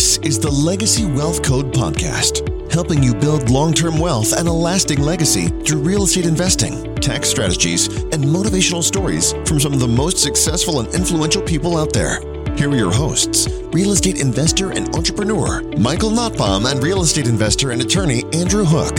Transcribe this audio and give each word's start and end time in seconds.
This 0.00 0.16
is 0.20 0.38
the 0.40 0.50
Legacy 0.50 1.04
Wealth 1.04 1.42
Code 1.42 1.74
Podcast, 1.74 2.72
helping 2.72 3.02
you 3.02 3.14
build 3.14 3.50
long 3.50 3.74
term 3.74 3.98
wealth 3.98 4.32
and 4.32 4.48
a 4.48 4.50
lasting 4.50 5.02
legacy 5.02 5.48
through 5.48 5.82
real 5.82 6.04
estate 6.04 6.24
investing, 6.24 6.94
tax 6.94 7.28
strategies, 7.28 7.88
and 8.04 8.24
motivational 8.24 8.82
stories 8.82 9.32
from 9.44 9.60
some 9.60 9.74
of 9.74 9.78
the 9.78 9.86
most 9.86 10.16
successful 10.16 10.80
and 10.80 10.88
influential 10.94 11.42
people 11.42 11.76
out 11.76 11.92
there. 11.92 12.22
Here 12.56 12.70
are 12.70 12.76
your 12.76 12.90
hosts 12.90 13.46
real 13.74 13.90
estate 13.90 14.22
investor 14.22 14.72
and 14.72 14.88
entrepreneur 14.96 15.60
Michael 15.76 16.08
Notbaum 16.08 16.64
and 16.64 16.82
real 16.82 17.02
estate 17.02 17.28
investor 17.28 17.70
and 17.70 17.82
attorney 17.82 18.24
Andrew 18.32 18.64
Hook. 18.64 18.96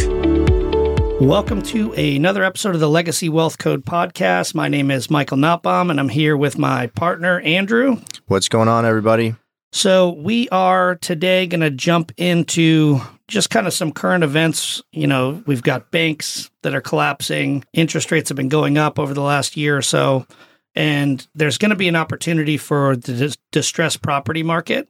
Welcome 1.19 1.63
to 1.63 1.93
another 1.93 2.43
episode 2.43 2.75
of 2.75 2.79
the 2.79 2.87
Legacy 2.87 3.27
Wealth 3.27 3.57
Code 3.57 3.85
podcast. 3.85 4.53
My 4.53 4.67
name 4.67 4.91
is 4.91 5.09
Michael 5.09 5.37
Notbaum, 5.37 5.89
and 5.89 5.99
I'm 5.99 6.09
here 6.09 6.37
with 6.37 6.59
my 6.59 6.85
partner, 6.85 7.39
Andrew. 7.39 7.97
What's 8.27 8.49
going 8.49 8.67
on, 8.67 8.85
everybody? 8.85 9.33
So, 9.73 10.09
we 10.11 10.49
are 10.49 10.95
today 10.95 11.47
going 11.47 11.61
to 11.61 11.69
jump 11.69 12.11
into 12.17 12.99
just 13.29 13.49
kind 13.49 13.67
of 13.67 13.73
some 13.73 13.93
current 13.93 14.21
events. 14.21 14.81
You 14.91 15.07
know, 15.07 15.41
we've 15.45 15.63
got 15.63 15.91
banks 15.91 16.51
that 16.63 16.75
are 16.75 16.81
collapsing, 16.81 17.63
interest 17.71 18.11
rates 18.11 18.29
have 18.29 18.35
been 18.35 18.49
going 18.49 18.77
up 18.77 18.99
over 18.99 19.13
the 19.13 19.21
last 19.21 19.55
year 19.55 19.77
or 19.77 19.81
so, 19.81 20.27
and 20.75 21.25
there's 21.35 21.57
going 21.57 21.69
to 21.69 21.77
be 21.77 21.87
an 21.87 21.95
opportunity 21.95 22.57
for 22.57 22.97
the 22.97 23.13
dis- 23.13 23.37
distressed 23.51 24.01
property 24.01 24.43
market. 24.43 24.89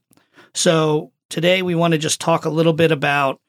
So, 0.56 1.12
today 1.30 1.62
we 1.62 1.76
want 1.76 1.92
to 1.92 2.00
just 2.00 2.20
talk 2.20 2.46
a 2.46 2.50
little 2.50 2.74
bit 2.74 2.92
about 2.92 3.40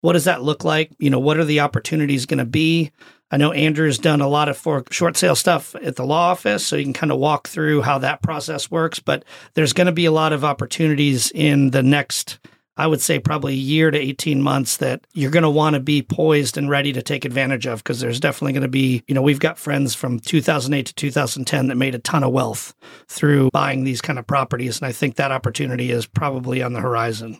what 0.00 0.14
does 0.14 0.24
that 0.24 0.42
look 0.42 0.64
like? 0.64 0.92
You 0.98 1.10
know, 1.10 1.18
what 1.18 1.38
are 1.38 1.44
the 1.44 1.60
opportunities 1.60 2.26
going 2.26 2.38
to 2.38 2.44
be? 2.44 2.92
I 3.30 3.36
know 3.36 3.52
Andrew's 3.52 3.98
done 3.98 4.20
a 4.20 4.28
lot 4.28 4.48
of 4.48 4.56
for 4.56 4.82
short 4.90 5.16
sale 5.16 5.36
stuff 5.36 5.76
at 5.76 5.96
the 5.96 6.04
law 6.04 6.30
office, 6.30 6.66
so 6.66 6.76
you 6.76 6.84
can 6.84 6.92
kind 6.92 7.12
of 7.12 7.18
walk 7.18 7.46
through 7.46 7.82
how 7.82 7.98
that 7.98 8.22
process 8.22 8.70
works. 8.70 8.98
But 8.98 9.24
there's 9.54 9.72
going 9.72 9.86
to 9.86 9.92
be 9.92 10.06
a 10.06 10.12
lot 10.12 10.32
of 10.32 10.44
opportunities 10.44 11.30
in 11.30 11.70
the 11.70 11.82
next, 11.82 12.40
I 12.76 12.88
would 12.88 13.00
say, 13.00 13.20
probably 13.20 13.52
a 13.52 13.56
year 13.56 13.92
to 13.92 13.98
18 13.98 14.42
months 14.42 14.78
that 14.78 15.06
you're 15.12 15.30
going 15.30 15.44
to 15.44 15.50
want 15.50 15.74
to 15.74 15.80
be 15.80 16.02
poised 16.02 16.58
and 16.58 16.68
ready 16.68 16.92
to 16.92 17.02
take 17.02 17.24
advantage 17.24 17.66
of 17.66 17.84
because 17.84 18.00
there's 18.00 18.18
definitely 18.18 18.54
going 18.54 18.62
to 18.62 18.68
be, 18.68 19.04
you 19.06 19.14
know, 19.14 19.22
we've 19.22 19.38
got 19.38 19.58
friends 19.58 19.94
from 19.94 20.18
2008 20.18 20.86
to 20.86 20.94
2010 20.94 21.68
that 21.68 21.76
made 21.76 21.94
a 21.94 22.00
ton 22.00 22.24
of 22.24 22.32
wealth 22.32 22.74
through 23.06 23.50
buying 23.52 23.84
these 23.84 24.00
kind 24.00 24.18
of 24.18 24.26
properties. 24.26 24.80
And 24.80 24.88
I 24.88 24.92
think 24.92 25.14
that 25.16 25.30
opportunity 25.30 25.92
is 25.92 26.04
probably 26.04 26.62
on 26.62 26.72
the 26.72 26.80
horizon. 26.80 27.38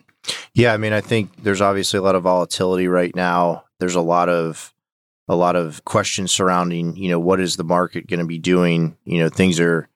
Yeah, 0.54 0.72
I 0.72 0.76
mean, 0.76 0.92
I 0.92 1.00
think 1.00 1.42
there's 1.42 1.60
obviously 1.60 1.98
a 1.98 2.02
lot 2.02 2.16
of 2.16 2.24
volatility 2.24 2.88
right 2.88 3.14
now. 3.14 3.64
There's 3.78 3.94
a 3.94 4.00
lot 4.00 4.28
of 4.28 4.74
a 5.28 5.36
lot 5.36 5.54
of 5.54 5.84
questions 5.84 6.32
surrounding, 6.32 6.96
you 6.96 7.08
know, 7.08 7.20
what 7.20 7.38
is 7.38 7.56
the 7.56 7.62
market 7.64 8.08
going 8.08 8.18
to 8.18 8.26
be 8.26 8.38
doing? 8.38 8.96
You 9.04 9.20
know, 9.20 9.28
things 9.28 9.60
are 9.60 9.88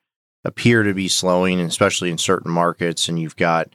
appear 0.45 0.83
to 0.83 0.93
be 0.93 1.09
slowing, 1.09 1.59
especially 1.59 2.09
in 2.09 2.17
certain 2.17 2.51
markets, 2.51 3.09
and 3.09 3.19
you've 3.19 3.35
got 3.35 3.67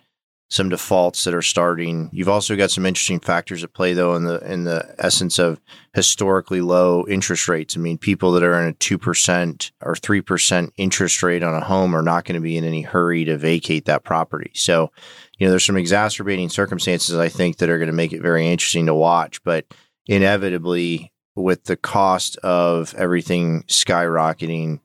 some 0.50 0.68
defaults 0.68 1.22
that 1.24 1.32
are 1.32 1.42
starting. 1.42 2.10
You've 2.12 2.28
also 2.28 2.56
got 2.56 2.72
some 2.72 2.84
interesting 2.84 3.20
factors 3.20 3.62
at 3.62 3.72
play, 3.72 3.94
though, 3.94 4.16
in 4.16 4.24
the 4.24 4.40
in 4.52 4.64
the 4.64 4.94
essence 4.98 5.38
of 5.38 5.60
historically 5.94 6.60
low 6.60 7.06
interest 7.08 7.48
rates. 7.48 7.76
I 7.76 7.80
mean, 7.80 7.98
people 7.98 8.32
that 8.32 8.42
are 8.42 8.60
in 8.60 8.66
a 8.66 8.72
two 8.72 8.98
percent 8.98 9.70
or 9.80 9.94
three 9.94 10.20
percent 10.20 10.72
interest 10.76 11.22
rate 11.22 11.44
on 11.44 11.54
a 11.54 11.64
home 11.64 11.94
are 11.94 12.02
not 12.02 12.24
going 12.24 12.34
to 12.34 12.40
be 12.40 12.56
in 12.56 12.64
any 12.64 12.82
hurry 12.82 13.24
to 13.24 13.38
vacate 13.38 13.84
that 13.84 14.02
property. 14.02 14.50
So, 14.54 14.90
you 15.38 15.46
know, 15.46 15.50
there's 15.50 15.64
some 15.64 15.76
exacerbating 15.76 16.48
circumstances 16.48 17.16
I 17.16 17.28
think 17.28 17.58
that 17.58 17.70
are 17.70 17.78
going 17.78 17.86
to 17.86 17.92
make 17.92 18.12
it 18.12 18.20
very 18.20 18.48
interesting 18.48 18.86
to 18.86 18.94
watch, 18.94 19.42
but 19.44 19.66
inevitably 20.06 21.12
with 21.36 21.64
the 21.64 21.76
cost 21.76 22.36
of 22.38 22.92
everything 22.96 23.62
skyrocketing, 23.68 24.80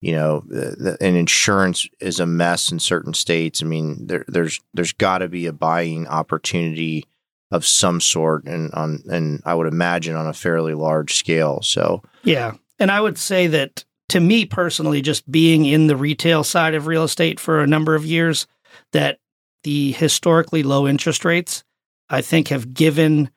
you 0.00 0.12
know, 0.12 0.44
the, 0.46 0.76
the, 0.78 0.98
and 1.00 1.16
insurance 1.16 1.88
is 2.00 2.20
a 2.20 2.26
mess 2.26 2.70
in 2.70 2.78
certain 2.78 3.14
states. 3.14 3.62
I 3.62 3.66
mean, 3.66 4.06
there, 4.06 4.24
there's 4.28 4.60
there's 4.74 4.92
got 4.92 5.18
to 5.18 5.28
be 5.28 5.46
a 5.46 5.52
buying 5.52 6.06
opportunity 6.06 7.04
of 7.50 7.66
some 7.66 8.00
sort, 8.00 8.44
and 8.44 8.72
on 8.74 9.02
and 9.10 9.42
I 9.44 9.54
would 9.54 9.66
imagine 9.66 10.14
on 10.14 10.26
a 10.26 10.32
fairly 10.32 10.74
large 10.74 11.14
scale. 11.14 11.62
So 11.62 12.02
yeah, 12.22 12.52
and 12.78 12.90
I 12.90 13.00
would 13.00 13.18
say 13.18 13.48
that 13.48 13.84
to 14.10 14.20
me 14.20 14.44
personally, 14.44 15.02
just 15.02 15.30
being 15.30 15.64
in 15.64 15.86
the 15.86 15.96
retail 15.96 16.44
side 16.44 16.74
of 16.74 16.86
real 16.86 17.04
estate 17.04 17.40
for 17.40 17.60
a 17.60 17.66
number 17.66 17.94
of 17.94 18.06
years, 18.06 18.46
that 18.92 19.18
the 19.64 19.92
historically 19.92 20.62
low 20.62 20.86
interest 20.86 21.24
rates, 21.24 21.64
I 22.08 22.22
think, 22.22 22.48
have 22.48 22.72
given 22.72 23.30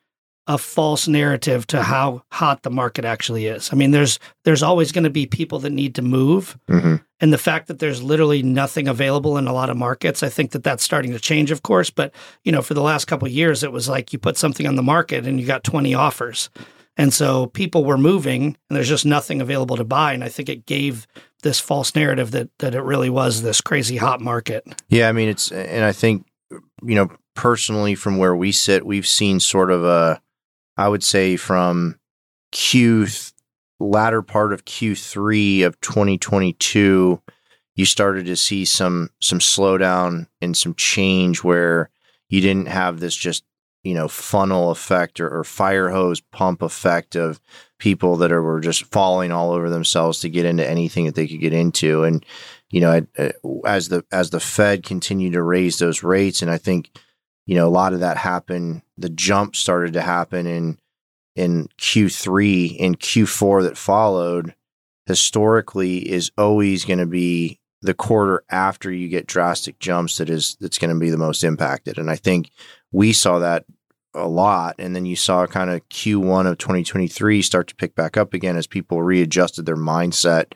a 0.51 0.57
false 0.57 1.07
narrative 1.07 1.65
to 1.65 1.81
how 1.81 2.23
hot 2.29 2.63
the 2.63 2.69
market 2.69 3.05
actually 3.05 3.47
is. 3.47 3.71
I 3.71 3.77
mean, 3.77 3.91
there's 3.91 4.19
there's 4.43 4.61
always 4.61 4.91
going 4.91 5.05
to 5.05 5.09
be 5.09 5.25
people 5.25 5.59
that 5.59 5.69
need 5.69 5.95
to 5.95 6.01
move, 6.01 6.57
mm-hmm. 6.67 6.95
and 7.21 7.33
the 7.33 7.37
fact 7.37 7.67
that 7.67 7.79
there's 7.79 8.03
literally 8.03 8.43
nothing 8.43 8.89
available 8.89 9.37
in 9.37 9.47
a 9.47 9.53
lot 9.53 9.69
of 9.69 9.77
markets, 9.77 10.23
I 10.23 10.27
think 10.27 10.51
that 10.51 10.63
that's 10.63 10.83
starting 10.83 11.13
to 11.13 11.19
change, 11.19 11.51
of 11.51 11.63
course. 11.63 11.89
But 11.89 12.13
you 12.43 12.51
know, 12.51 12.61
for 12.61 12.73
the 12.73 12.81
last 12.81 13.05
couple 13.05 13.29
years, 13.29 13.63
it 13.63 13.71
was 13.71 13.87
like 13.87 14.11
you 14.11 14.19
put 14.19 14.35
something 14.35 14.67
on 14.67 14.75
the 14.75 14.83
market 14.83 15.25
and 15.25 15.39
you 15.39 15.47
got 15.47 15.63
20 15.63 15.93
offers, 15.93 16.49
and 16.97 17.13
so 17.13 17.47
people 17.47 17.85
were 17.85 17.97
moving, 17.97 18.57
and 18.69 18.75
there's 18.75 18.89
just 18.89 19.05
nothing 19.05 19.39
available 19.39 19.77
to 19.77 19.85
buy. 19.85 20.11
And 20.11 20.23
I 20.23 20.27
think 20.27 20.49
it 20.49 20.65
gave 20.65 21.07
this 21.43 21.61
false 21.61 21.95
narrative 21.95 22.31
that 22.31 22.49
that 22.59 22.75
it 22.75 22.81
really 22.81 23.09
was 23.09 23.41
this 23.41 23.61
crazy 23.61 23.95
hot 23.95 24.19
market. 24.19 24.65
Yeah, 24.89 25.07
I 25.07 25.13
mean, 25.13 25.29
it's 25.29 25.49
and 25.49 25.85
I 25.85 25.93
think 25.93 26.25
you 26.83 26.95
know 26.95 27.09
personally 27.35 27.95
from 27.95 28.17
where 28.17 28.35
we 28.35 28.51
sit, 28.51 28.85
we've 28.85 29.07
seen 29.07 29.39
sort 29.39 29.71
of 29.71 29.85
a 29.85 30.21
I 30.77 30.87
would 30.87 31.03
say 31.03 31.35
from 31.35 31.99
Q 32.51 33.05
th- 33.05 33.31
latter 33.79 34.21
part 34.21 34.53
of 34.53 34.65
Q3 34.65 35.65
of 35.65 35.79
2022, 35.81 37.21
you 37.75 37.85
started 37.85 38.25
to 38.25 38.35
see 38.35 38.65
some 38.65 39.09
some 39.19 39.39
slowdown 39.39 40.27
and 40.41 40.55
some 40.55 40.75
change 40.75 41.43
where 41.43 41.89
you 42.29 42.41
didn't 42.41 42.67
have 42.67 42.99
this 42.99 43.15
just 43.15 43.43
you 43.83 43.93
know 43.93 44.07
funnel 44.07 44.71
effect 44.71 45.19
or, 45.19 45.39
or 45.39 45.43
fire 45.43 45.89
hose 45.89 46.21
pump 46.31 46.61
effect 46.61 47.15
of 47.15 47.39
people 47.79 48.17
that 48.17 48.31
are, 48.31 48.41
were 48.41 48.59
just 48.59 48.85
falling 48.85 49.31
all 49.31 49.51
over 49.51 49.69
themselves 49.69 50.19
to 50.19 50.29
get 50.29 50.45
into 50.45 50.67
anything 50.67 51.05
that 51.05 51.15
they 51.15 51.27
could 51.27 51.39
get 51.39 51.53
into. 51.53 52.03
And 52.03 52.25
you 52.69 52.81
know 52.81 53.05
uh, 53.17 53.29
as 53.65 53.89
the 53.89 54.03
as 54.11 54.29
the 54.29 54.39
Fed 54.39 54.83
continued 54.83 55.33
to 55.33 55.41
raise 55.41 55.79
those 55.79 56.03
rates 56.03 56.41
and 56.41 56.51
I 56.51 56.57
think 56.57 56.91
you 57.51 57.57
know, 57.57 57.67
a 57.67 57.69
lot 57.69 57.91
of 57.91 57.99
that 57.99 58.15
happened. 58.15 58.81
The 58.97 59.09
jump 59.09 59.57
started 59.57 59.91
to 59.93 60.01
happen 60.01 60.47
in 60.47 60.79
in 61.35 61.67
Q3 61.77 62.77
and 62.79 62.97
Q4 62.97 63.63
that 63.63 63.77
followed. 63.77 64.55
Historically, 65.05 66.09
is 66.09 66.31
always 66.37 66.85
going 66.85 66.99
to 66.99 67.05
be 67.05 67.59
the 67.81 67.93
quarter 67.93 68.45
after 68.49 68.89
you 68.89 69.09
get 69.09 69.27
drastic 69.27 69.79
jumps 69.79 70.17
that 70.17 70.29
is 70.29 70.55
that's 70.61 70.77
going 70.77 70.93
to 70.93 70.99
be 70.99 71.09
the 71.09 71.17
most 71.17 71.43
impacted. 71.43 71.97
And 71.97 72.09
I 72.09 72.15
think 72.15 72.51
we 72.93 73.11
saw 73.11 73.39
that 73.39 73.65
a 74.13 74.29
lot. 74.29 74.75
And 74.79 74.95
then 74.95 75.05
you 75.05 75.17
saw 75.17 75.45
kind 75.45 75.71
of 75.71 75.81
Q1 75.89 76.49
of 76.49 76.57
2023 76.57 77.41
start 77.41 77.67
to 77.67 77.75
pick 77.75 77.95
back 77.95 78.15
up 78.15 78.33
again 78.33 78.55
as 78.55 78.65
people 78.65 79.03
readjusted 79.03 79.65
their 79.65 79.75
mindset. 79.75 80.53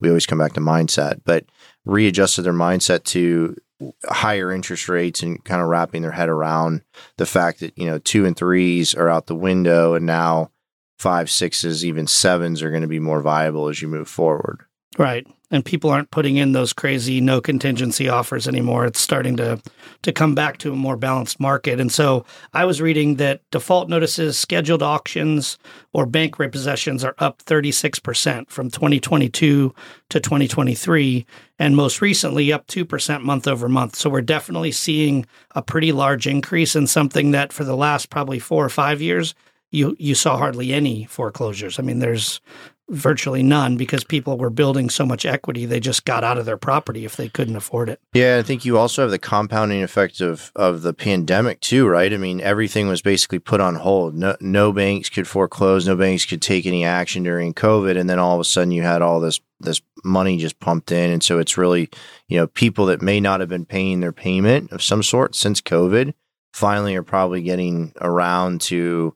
We 0.00 0.08
always 0.08 0.26
come 0.26 0.38
back 0.38 0.52
to 0.52 0.60
mindset, 0.60 1.22
but 1.24 1.46
readjusted 1.84 2.44
their 2.44 2.52
mindset 2.52 3.02
to 3.06 3.56
higher 4.04 4.52
interest 4.52 4.88
rates 4.88 5.22
and 5.22 5.42
kind 5.44 5.62
of 5.62 5.68
wrapping 5.68 6.02
their 6.02 6.10
head 6.10 6.28
around 6.28 6.82
the 7.16 7.26
fact 7.26 7.60
that 7.60 7.76
you 7.78 7.86
know 7.86 7.98
two 7.98 8.26
and 8.26 8.36
threes 8.36 8.94
are 8.94 9.08
out 9.08 9.26
the 9.26 9.34
window 9.34 9.94
and 9.94 10.04
now 10.06 10.50
five 10.98 11.30
sixes 11.30 11.84
even 11.84 12.06
sevens 12.06 12.62
are 12.62 12.70
going 12.70 12.82
to 12.82 12.88
be 12.88 12.98
more 12.98 13.20
viable 13.20 13.68
as 13.68 13.80
you 13.80 13.88
move 13.88 14.08
forward. 14.08 14.64
Right 14.96 15.26
and 15.50 15.64
people 15.64 15.90
aren't 15.90 16.10
putting 16.10 16.36
in 16.36 16.52
those 16.52 16.72
crazy 16.72 17.20
no 17.20 17.40
contingency 17.40 18.08
offers 18.08 18.46
anymore. 18.46 18.84
It's 18.84 19.00
starting 19.00 19.36
to 19.38 19.60
to 20.02 20.12
come 20.12 20.34
back 20.34 20.58
to 20.58 20.72
a 20.72 20.76
more 20.76 20.96
balanced 20.96 21.40
market. 21.40 21.80
And 21.80 21.90
so 21.90 22.24
I 22.52 22.64
was 22.64 22.80
reading 22.80 23.16
that 23.16 23.40
default 23.50 23.88
notices, 23.88 24.38
scheduled 24.38 24.82
auctions, 24.82 25.58
or 25.92 26.06
bank 26.06 26.36
repossessions 26.36 27.04
are 27.04 27.14
up 27.18 27.42
36% 27.44 28.50
from 28.50 28.70
2022 28.70 29.74
to 30.10 30.20
2023, 30.20 31.26
and 31.58 31.74
most 31.74 32.00
recently 32.00 32.52
up 32.52 32.66
2% 32.66 33.22
month 33.22 33.48
over 33.48 33.68
month. 33.68 33.96
So 33.96 34.10
we're 34.10 34.20
definitely 34.20 34.72
seeing 34.72 35.26
a 35.54 35.62
pretty 35.62 35.92
large 35.92 36.26
increase 36.26 36.76
in 36.76 36.86
something 36.86 37.30
that 37.32 37.52
for 37.52 37.64
the 37.64 37.76
last 37.76 38.10
probably 38.10 38.38
4 38.38 38.64
or 38.64 38.68
5 38.68 39.00
years 39.00 39.34
you 39.70 39.94
you 39.98 40.14
saw 40.14 40.36
hardly 40.36 40.72
any 40.72 41.04
foreclosures. 41.04 41.78
I 41.78 41.82
mean, 41.82 41.98
there's 41.98 42.40
virtually 42.90 43.42
none 43.42 43.76
because 43.76 44.02
people 44.02 44.38
were 44.38 44.50
building 44.50 44.88
so 44.88 45.04
much 45.04 45.26
equity 45.26 45.66
they 45.66 45.80
just 45.80 46.04
got 46.04 46.24
out 46.24 46.38
of 46.38 46.46
their 46.46 46.56
property 46.56 47.04
if 47.04 47.16
they 47.16 47.28
couldn't 47.28 47.56
afford 47.56 47.88
it. 47.88 48.00
Yeah, 48.14 48.38
I 48.38 48.42
think 48.42 48.64
you 48.64 48.78
also 48.78 49.02
have 49.02 49.10
the 49.10 49.18
compounding 49.18 49.82
effect 49.82 50.20
of 50.20 50.50
of 50.56 50.82
the 50.82 50.94
pandemic 50.94 51.60
too, 51.60 51.86
right? 51.86 52.12
I 52.12 52.16
mean, 52.16 52.40
everything 52.40 52.88
was 52.88 53.02
basically 53.02 53.38
put 53.38 53.60
on 53.60 53.76
hold. 53.76 54.14
No, 54.14 54.36
no 54.40 54.72
banks 54.72 55.08
could 55.08 55.28
foreclose, 55.28 55.86
no 55.86 55.96
banks 55.96 56.24
could 56.24 56.42
take 56.42 56.66
any 56.66 56.84
action 56.84 57.22
during 57.22 57.54
COVID, 57.54 57.98
and 57.98 58.08
then 58.08 58.18
all 58.18 58.34
of 58.34 58.40
a 58.40 58.44
sudden 58.44 58.72
you 58.72 58.82
had 58.82 59.02
all 59.02 59.20
this 59.20 59.40
this 59.60 59.80
money 60.04 60.38
just 60.38 60.60
pumped 60.60 60.92
in, 60.92 61.10
and 61.10 61.22
so 61.22 61.38
it's 61.38 61.58
really 61.58 61.90
you 62.28 62.38
know 62.38 62.46
people 62.46 62.86
that 62.86 63.02
may 63.02 63.20
not 63.20 63.40
have 63.40 63.48
been 63.48 63.66
paying 63.66 64.00
their 64.00 64.12
payment 64.12 64.72
of 64.72 64.82
some 64.82 65.02
sort 65.02 65.34
since 65.34 65.60
COVID 65.60 66.14
finally 66.52 66.96
are 66.96 67.02
probably 67.02 67.42
getting 67.42 67.92
around 68.00 68.60
to 68.62 69.14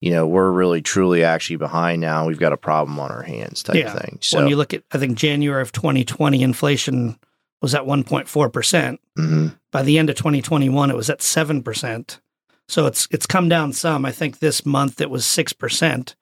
you 0.00 0.10
know, 0.10 0.26
we're 0.26 0.50
really 0.50 0.80
truly 0.80 1.24
actually 1.24 1.56
behind 1.56 2.00
now. 2.00 2.26
We've 2.26 2.38
got 2.38 2.52
a 2.52 2.56
problem 2.56 2.98
on 3.00 3.10
our 3.10 3.22
hands 3.22 3.62
type 3.62 3.76
yeah. 3.76 3.92
thing. 3.92 4.18
So 4.20 4.38
when 4.38 4.48
you 4.48 4.56
look 4.56 4.72
at, 4.72 4.84
I 4.92 4.98
think 4.98 5.18
January 5.18 5.62
of 5.62 5.72
2020, 5.72 6.42
inflation 6.42 7.18
was 7.60 7.74
at 7.74 7.82
1.4 7.82 8.52
percent. 8.52 9.00
hmm 9.16 9.48
By 9.72 9.82
the 9.82 9.98
end 9.98 10.10
of 10.10 10.16
2021, 10.16 10.90
it 10.90 10.96
was 10.96 11.10
at 11.10 11.22
seven 11.22 11.62
percent. 11.62 12.20
So 12.68 12.86
it's 12.86 13.08
it's 13.10 13.26
come 13.26 13.48
down 13.48 13.72
some. 13.72 14.04
I 14.04 14.12
think 14.12 14.38
this 14.38 14.64
month 14.64 15.00
it 15.00 15.10
was 15.10 15.26
six 15.26 15.52
percent, 15.52 16.14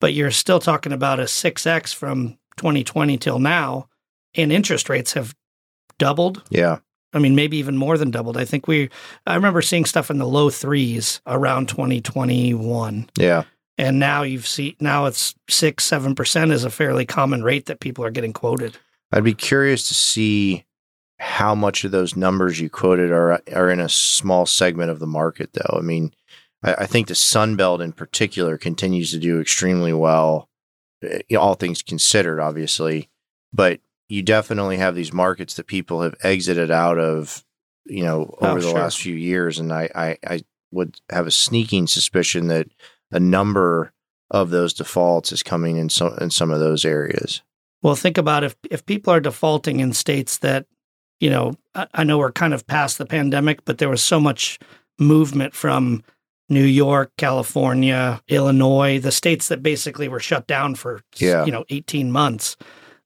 but 0.00 0.14
you're 0.14 0.30
still 0.30 0.58
talking 0.58 0.92
about 0.92 1.20
a 1.20 1.28
six 1.28 1.66
x 1.66 1.92
from 1.92 2.38
2020 2.56 3.16
till 3.18 3.38
now, 3.38 3.88
and 4.34 4.50
interest 4.50 4.88
rates 4.88 5.12
have 5.12 5.34
doubled. 5.98 6.42
Yeah. 6.50 6.78
I 7.12 7.18
mean, 7.18 7.34
maybe 7.34 7.56
even 7.56 7.76
more 7.76 7.98
than 7.98 8.10
doubled. 8.10 8.36
I 8.36 8.44
think 8.44 8.68
we. 8.68 8.88
I 9.26 9.34
remember 9.34 9.62
seeing 9.62 9.84
stuff 9.84 10.10
in 10.10 10.18
the 10.18 10.26
low 10.28 10.48
threes 10.50 11.20
around 11.26 11.68
2021, 11.68 13.10
Yeah. 13.18 13.44
and 13.78 13.98
now 13.98 14.22
you've 14.22 14.46
seen 14.46 14.76
now 14.80 15.06
it's 15.06 15.34
six 15.48 15.84
seven 15.84 16.14
percent 16.14 16.52
is 16.52 16.64
a 16.64 16.70
fairly 16.70 17.04
common 17.06 17.42
rate 17.42 17.66
that 17.66 17.80
people 17.80 18.04
are 18.04 18.10
getting 18.10 18.32
quoted. 18.32 18.76
I'd 19.12 19.24
be 19.24 19.34
curious 19.34 19.88
to 19.88 19.94
see 19.94 20.64
how 21.18 21.54
much 21.54 21.84
of 21.84 21.90
those 21.90 22.16
numbers 22.16 22.60
you 22.60 22.70
quoted 22.70 23.10
are 23.10 23.42
are 23.54 23.70
in 23.70 23.80
a 23.80 23.88
small 23.88 24.46
segment 24.46 24.90
of 24.90 24.98
the 25.00 25.06
market, 25.06 25.50
though. 25.52 25.78
I 25.78 25.82
mean, 25.82 26.14
I, 26.62 26.74
I 26.74 26.86
think 26.86 27.08
the 27.08 27.14
Sun 27.14 27.56
Belt 27.56 27.80
in 27.80 27.92
particular 27.92 28.56
continues 28.56 29.10
to 29.10 29.18
do 29.18 29.40
extremely 29.40 29.92
well, 29.92 30.48
eh, 31.02 31.34
all 31.36 31.54
things 31.54 31.82
considered, 31.82 32.40
obviously. 32.40 33.10
But 33.52 33.80
you 34.10 34.22
definitely 34.22 34.76
have 34.78 34.94
these 34.94 35.12
markets 35.12 35.54
that 35.54 35.66
people 35.66 36.02
have 36.02 36.14
exited 36.22 36.70
out 36.70 36.98
of, 36.98 37.44
you 37.86 38.02
know, 38.02 38.34
Oh, 38.40 38.48
over 38.50 38.60
the 38.60 38.68
sure. 38.68 38.78
last 38.78 38.98
few 39.00 39.14
years, 39.14 39.58
and 39.58 39.72
I, 39.72 39.88
I 39.94 40.16
I 40.26 40.40
would 40.72 41.00
have 41.10 41.26
a 41.26 41.30
sneaking 41.30 41.86
suspicion 41.86 42.48
that 42.48 42.68
a 43.10 43.20
number 43.20 43.92
of 44.30 44.50
those 44.50 44.72
defaults 44.72 45.32
is 45.32 45.42
coming 45.42 45.76
in 45.76 45.88
some 45.88 46.16
in 46.20 46.30
some 46.30 46.50
of 46.50 46.60
those 46.60 46.84
areas. 46.84 47.42
Well, 47.82 47.94
think 47.96 48.18
about 48.18 48.44
if 48.44 48.56
if 48.70 48.84
people 48.84 49.12
are 49.12 49.20
defaulting 49.20 49.80
in 49.80 49.92
states 49.92 50.38
that, 50.38 50.66
you 51.20 51.30
know, 51.30 51.54
I, 51.74 51.86
I 51.94 52.04
know 52.04 52.18
we're 52.18 52.32
kind 52.32 52.52
of 52.54 52.66
past 52.66 52.98
the 52.98 53.06
pandemic, 53.06 53.64
but 53.64 53.78
there 53.78 53.88
was 53.88 54.02
so 54.02 54.20
much 54.20 54.58
movement 54.98 55.54
from 55.54 56.02
New 56.48 56.64
York, 56.64 57.12
California, 57.16 58.20
Illinois, 58.28 58.98
the 59.00 59.12
states 59.12 59.48
that 59.48 59.62
basically 59.62 60.08
were 60.08 60.20
shut 60.20 60.46
down 60.46 60.74
for 60.74 61.00
Yeah. 61.16 61.44
you 61.44 61.52
know 61.52 61.64
18 61.70 62.10
months. 62.12 62.56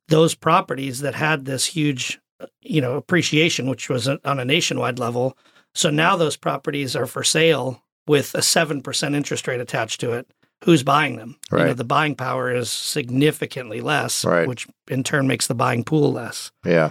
Those 0.08 0.34
properties 0.34 1.00
that 1.00 1.14
had 1.14 1.44
this 1.44 1.66
huge, 1.66 2.18
you 2.60 2.80
know, 2.80 2.96
appreciation, 2.96 3.68
which 3.68 3.88
was 3.88 4.06
on 4.08 4.20
a 4.40 4.44
nationwide 4.44 4.98
level. 4.98 5.36
So 5.74 5.90
now 5.90 6.16
those 6.16 6.36
properties 6.36 6.94
are 6.94 7.06
for 7.06 7.24
sale 7.24 7.82
with 8.06 8.34
a 8.34 8.38
7% 8.42 9.14
interest 9.14 9.48
rate 9.48 9.60
attached 9.60 10.00
to 10.00 10.12
it. 10.12 10.26
Who's 10.64 10.82
buying 10.82 11.16
them? 11.16 11.36
You 11.50 11.58
know, 11.58 11.64
Right. 11.64 11.76
the 11.76 11.84
buying 11.84 12.14
power 12.14 12.54
is 12.54 12.70
significantly 12.70 13.80
less, 13.80 14.24
Right. 14.24 14.46
which 14.48 14.66
in 14.88 15.02
turn 15.04 15.26
makes 15.26 15.46
the 15.46 15.54
buying 15.54 15.84
pool 15.84 16.12
less. 16.12 16.50
Yeah. 16.64 16.90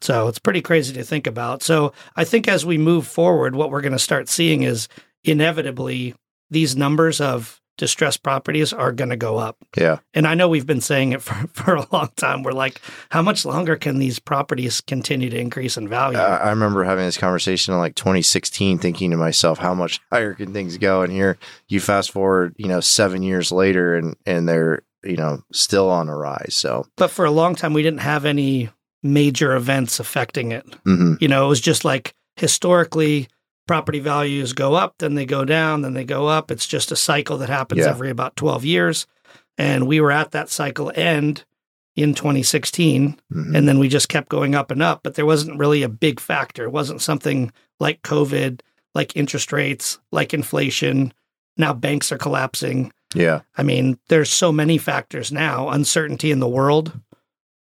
So 0.00 0.26
it's 0.26 0.38
pretty 0.40 0.60
crazy 0.62 0.92
to 0.94 1.04
think 1.04 1.26
about. 1.26 1.62
So 1.62 1.92
I 2.16 2.24
think 2.24 2.48
as 2.48 2.66
we 2.66 2.76
move 2.76 3.06
forward, 3.06 3.54
what 3.54 3.70
we're 3.70 3.82
going 3.82 3.92
to 3.92 3.98
start 3.98 4.28
seeing 4.28 4.62
is 4.62 4.88
inevitably 5.22 6.14
these 6.50 6.76
numbers 6.76 7.20
of 7.20 7.60
distressed 7.78 8.22
properties 8.22 8.72
are 8.72 8.92
going 8.92 9.10
to 9.10 9.16
go 9.16 9.38
up. 9.38 9.56
Yeah. 9.76 9.98
And 10.14 10.26
I 10.26 10.34
know 10.34 10.48
we've 10.48 10.66
been 10.66 10.80
saying 10.80 11.12
it 11.12 11.22
for, 11.22 11.34
for 11.52 11.74
a 11.76 11.86
long 11.92 12.10
time. 12.16 12.42
We're 12.42 12.52
like, 12.52 12.80
how 13.10 13.22
much 13.22 13.44
longer 13.44 13.76
can 13.76 13.98
these 13.98 14.18
properties 14.18 14.80
continue 14.80 15.30
to 15.30 15.38
increase 15.38 15.76
in 15.76 15.88
value? 15.88 16.18
Uh, 16.18 16.38
I 16.42 16.50
remember 16.50 16.84
having 16.84 17.04
this 17.04 17.18
conversation 17.18 17.74
in 17.74 17.80
like 17.80 17.94
2016, 17.94 18.78
thinking 18.78 19.10
to 19.10 19.16
myself, 19.16 19.58
how 19.58 19.74
much 19.74 20.00
higher 20.12 20.34
can 20.34 20.52
things 20.52 20.78
go? 20.78 21.02
And 21.02 21.12
here 21.12 21.38
you 21.68 21.80
fast 21.80 22.10
forward, 22.10 22.54
you 22.58 22.68
know, 22.68 22.80
seven 22.80 23.22
years 23.22 23.50
later, 23.52 23.96
and 23.96 24.16
and 24.26 24.48
they're 24.48 24.82
you 25.02 25.16
know 25.16 25.42
still 25.52 25.90
on 25.90 26.08
a 26.08 26.16
rise. 26.16 26.54
So, 26.54 26.86
but 26.96 27.10
for 27.10 27.24
a 27.24 27.30
long 27.30 27.54
time, 27.54 27.72
we 27.72 27.82
didn't 27.82 28.00
have 28.00 28.24
any 28.24 28.70
major 29.02 29.56
events 29.56 29.98
affecting 29.98 30.52
it. 30.52 30.64
mhm. 30.84 31.20
You 31.20 31.28
know, 31.28 31.44
it 31.44 31.48
was 31.48 31.60
just 31.60 31.84
like 31.84 32.14
historically, 32.36 33.28
property 33.66 34.00
values 34.00 34.52
go 34.52 34.74
up, 34.74 34.94
then 34.98 35.14
they 35.14 35.26
go 35.26 35.44
down, 35.44 35.82
then 35.82 35.94
they 35.94 36.04
go 36.04 36.26
up. 36.26 36.50
It's 36.50 36.66
just 36.66 36.92
a 36.92 36.96
cycle 36.96 37.38
that 37.38 37.48
happens 37.48 37.80
Yeah. 37.82 37.90
every 37.90 38.10
about 38.10 38.36
12 38.36 38.64
years. 38.64 39.06
And 39.58 39.86
we 39.86 40.00
were 40.00 40.10
at 40.12 40.32
that 40.32 40.48
cycle 40.50 40.90
end 40.94 41.44
in 41.94 42.14
2016. 42.14 43.20
Mhm. 43.32 43.56
And 43.56 43.68
then 43.68 43.78
we 43.78 43.88
just 43.88 44.08
kept 44.08 44.28
going 44.28 44.54
up 44.54 44.70
and 44.70 44.82
up. 44.82 45.00
But 45.02 45.14
there 45.14 45.26
wasn't 45.26 45.58
really 45.58 45.82
a 45.82 45.88
big 45.88 46.20
factor. 46.20 46.64
It 46.64 46.72
wasn't 46.72 47.02
something 47.02 47.52
like 47.78 48.02
COVID, 48.02 48.60
like 48.94 49.16
interest 49.16 49.52
rates, 49.52 49.98
like 50.10 50.32
inflation. 50.34 51.12
Now 51.56 51.72
banks 51.74 52.10
are 52.12 52.18
collapsing. 52.18 52.92
yeah, 53.14 53.40
I 53.58 53.62
mean, 53.62 53.98
there's 54.08 54.30
so 54.30 54.50
many 54.50 54.78
factors 54.78 55.30
now, 55.30 55.68
uncertainty 55.68 56.30
in 56.30 56.40
the 56.40 56.48
world. 56.48 56.98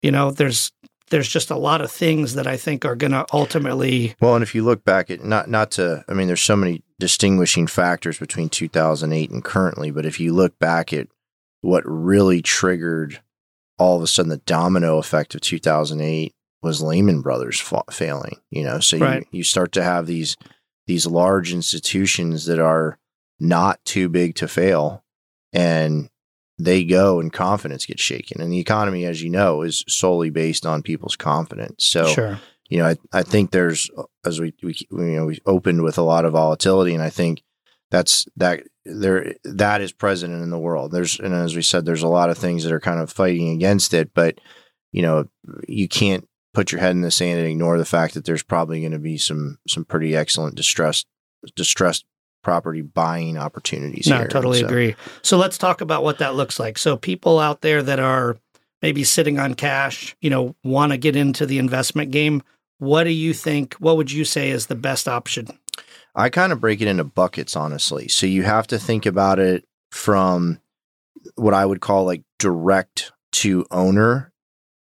You 0.02 0.10
know, 0.10 0.32
there's 0.32 0.72
there's 1.14 1.30
just 1.30 1.52
a 1.52 1.56
lot 1.56 1.80
of 1.80 1.92
things 1.92 2.34
that 2.34 2.48
I 2.48 2.58
think 2.58 2.86
are 2.86 2.96
going 2.96 3.12
to 3.12 3.24
ultimately 3.32 4.16
Well, 4.20 4.34
and 4.34 4.42
if 4.42 4.56
you 4.56 4.64
look 4.64 4.84
back 4.84 5.12
at 5.12 5.24
not 5.24 5.48
not 5.48 5.70
to, 5.74 6.04
I 6.08 6.14
mean, 6.14 6.26
there's 6.26 6.42
so 6.42 6.56
many 6.56 6.82
distinguishing 7.00 7.68
factors 7.68 8.18
between 8.18 8.50
2008 8.50 9.30
and 9.30 9.44
currently, 9.44 9.92
but 9.92 10.08
if 10.08 10.20
you 10.20 10.34
look 10.34 10.58
back 10.58 10.92
at 10.92 11.08
what 11.62 11.84
really 11.86 12.42
triggered 12.42 13.22
all 13.78 13.96
of 13.96 14.02
a 14.02 14.08
sudden 14.08 14.30
the 14.30 14.38
domino 14.38 14.98
effect 14.98 15.36
of 15.36 15.42
2008 15.42 16.34
was 16.64 16.82
Lehman 16.82 17.22
Brothers 17.22 17.60
fa- 17.60 17.84
failing. 17.92 18.38
You 18.50 18.64
know, 18.64 18.80
so 18.80 18.98
Right. 18.98 19.28
you 19.32 19.40
you 19.40 19.44
start 19.44 19.72
to 19.74 19.84
have 19.84 20.08
these 20.08 20.36
these 20.88 21.06
large 21.06 21.54
institutions 21.54 22.46
that 22.48 22.58
are 22.58 22.98
not 23.40 23.86
too 23.86 24.10
big 24.10 24.34
to 24.38 24.48
fail, 24.48 25.04
and 25.54 26.10
they 26.64 26.84
go 26.84 27.20
and 27.20 27.32
confidence 27.32 27.86
gets 27.86 28.02
shaken. 28.02 28.42
And 28.42 28.52
the 28.52 28.60
economy, 28.60 29.06
as 29.06 29.22
you 29.22 29.30
know, 29.30 29.62
is 29.62 29.84
solely 29.88 30.30
based 30.30 30.66
on 30.66 30.82
people's 30.82 31.16
confidence. 31.16 31.86
So 31.86 32.08
sure. 32.08 32.40
you 32.70 32.80
know, 32.80 32.88
I, 32.88 32.98
I 33.12 33.24
think 33.24 33.52
there's 33.52 33.90
as 34.26 34.40
we, 34.40 34.54
we 34.62 34.76
you 34.92 34.98
know 34.98 35.26
we 35.26 35.40
opened 35.46 35.84
with 35.84 35.98
a 35.98 36.04
lot 36.04 36.26
of 36.26 36.34
volatility, 36.34 36.94
and 36.94 37.04
I 37.04 37.10
think 37.10 37.44
that's 37.92 38.28
that 38.38 38.64
there 38.86 39.36
that 39.44 39.82
is 39.82 39.92
present 39.92 40.34
in 40.34 40.50
the 40.50 40.60
world. 40.60 40.92
There's 40.92 41.20
and 41.20 41.34
as 41.34 41.56
we 41.56 41.62
said, 41.62 41.86
there's 41.86 42.04
a 42.04 42.08
lot 42.08 42.30
of 42.30 42.38
things 42.38 42.64
that 42.64 42.74
are 42.74 42.80
kind 42.80 43.00
of 43.00 43.12
fighting 43.12 43.50
against 43.50 43.94
it, 43.94 44.14
but 44.14 44.40
you 44.92 45.02
know, 45.02 45.28
you 45.68 45.88
can't 45.88 46.28
put 46.54 46.72
your 46.72 46.80
head 46.80 46.92
in 46.92 47.02
the 47.02 47.12
sand 47.12 47.40
and 47.40 47.48
ignore 47.48 47.78
the 47.78 47.86
fact 47.86 48.14
that 48.14 48.26
there's 48.26 48.44
probably 48.44 48.80
going 48.80 48.92
to 48.92 49.00
be 49.00 49.18
some 49.18 49.58
some 49.68 49.84
pretty 49.86 50.16
excellent 50.16 50.56
distressed 50.56 51.08
distressed 51.56 52.06
property 52.44 52.82
buying 52.82 53.38
opportunities. 53.38 54.08
No, 54.08 54.20
here. 54.20 54.28
totally 54.28 54.60
So- 54.60 54.68
agree. 54.68 54.96
So 55.24 55.38
let's 55.38 55.58
talk 55.58 55.82
about 55.82 56.04
what 56.04 56.20
that 56.20 56.36
looks 56.36 56.60
like. 56.60 56.78
So 56.78 56.96
people 56.98 57.40
out 57.40 57.62
there 57.62 57.82
that 57.82 58.00
are 58.00 58.38
maybe 58.82 59.04
sitting 59.04 59.40
on 59.40 59.56
cash, 59.56 60.16
you 60.22 60.30
know, 60.30 60.56
want 60.64 60.92
to 60.92 60.98
get 60.98 61.16
into 61.16 61.46
the 61.46 61.58
investment 61.58 62.12
game. 62.12 62.44
What 62.78 63.06
do 63.06 63.12
you 63.12 63.34
think? 63.34 63.76
What 63.76 63.98
would 63.98 64.12
you 64.12 64.26
say 64.26 64.50
is 64.50 64.68
the 64.68 64.76
best 64.76 65.08
option? 65.08 65.48
I 66.16 66.30
kind 66.30 66.52
of 66.52 66.60
break 66.62 66.82
it 66.82 66.88
into 66.88 67.04
buckets, 67.04 67.56
honestly. 67.56 68.08
So 68.08 68.28
you 68.28 68.44
have 68.44 68.68
to 68.68 68.78
think 68.78 69.06
about 69.06 69.40
it 69.40 69.66
from 69.92 70.60
what 71.36 71.54
I 71.54 71.66
would 71.66 71.82
call 71.82 72.04
like 72.06 72.24
direct 72.38 73.12
to 73.32 73.66
owner 73.72 74.32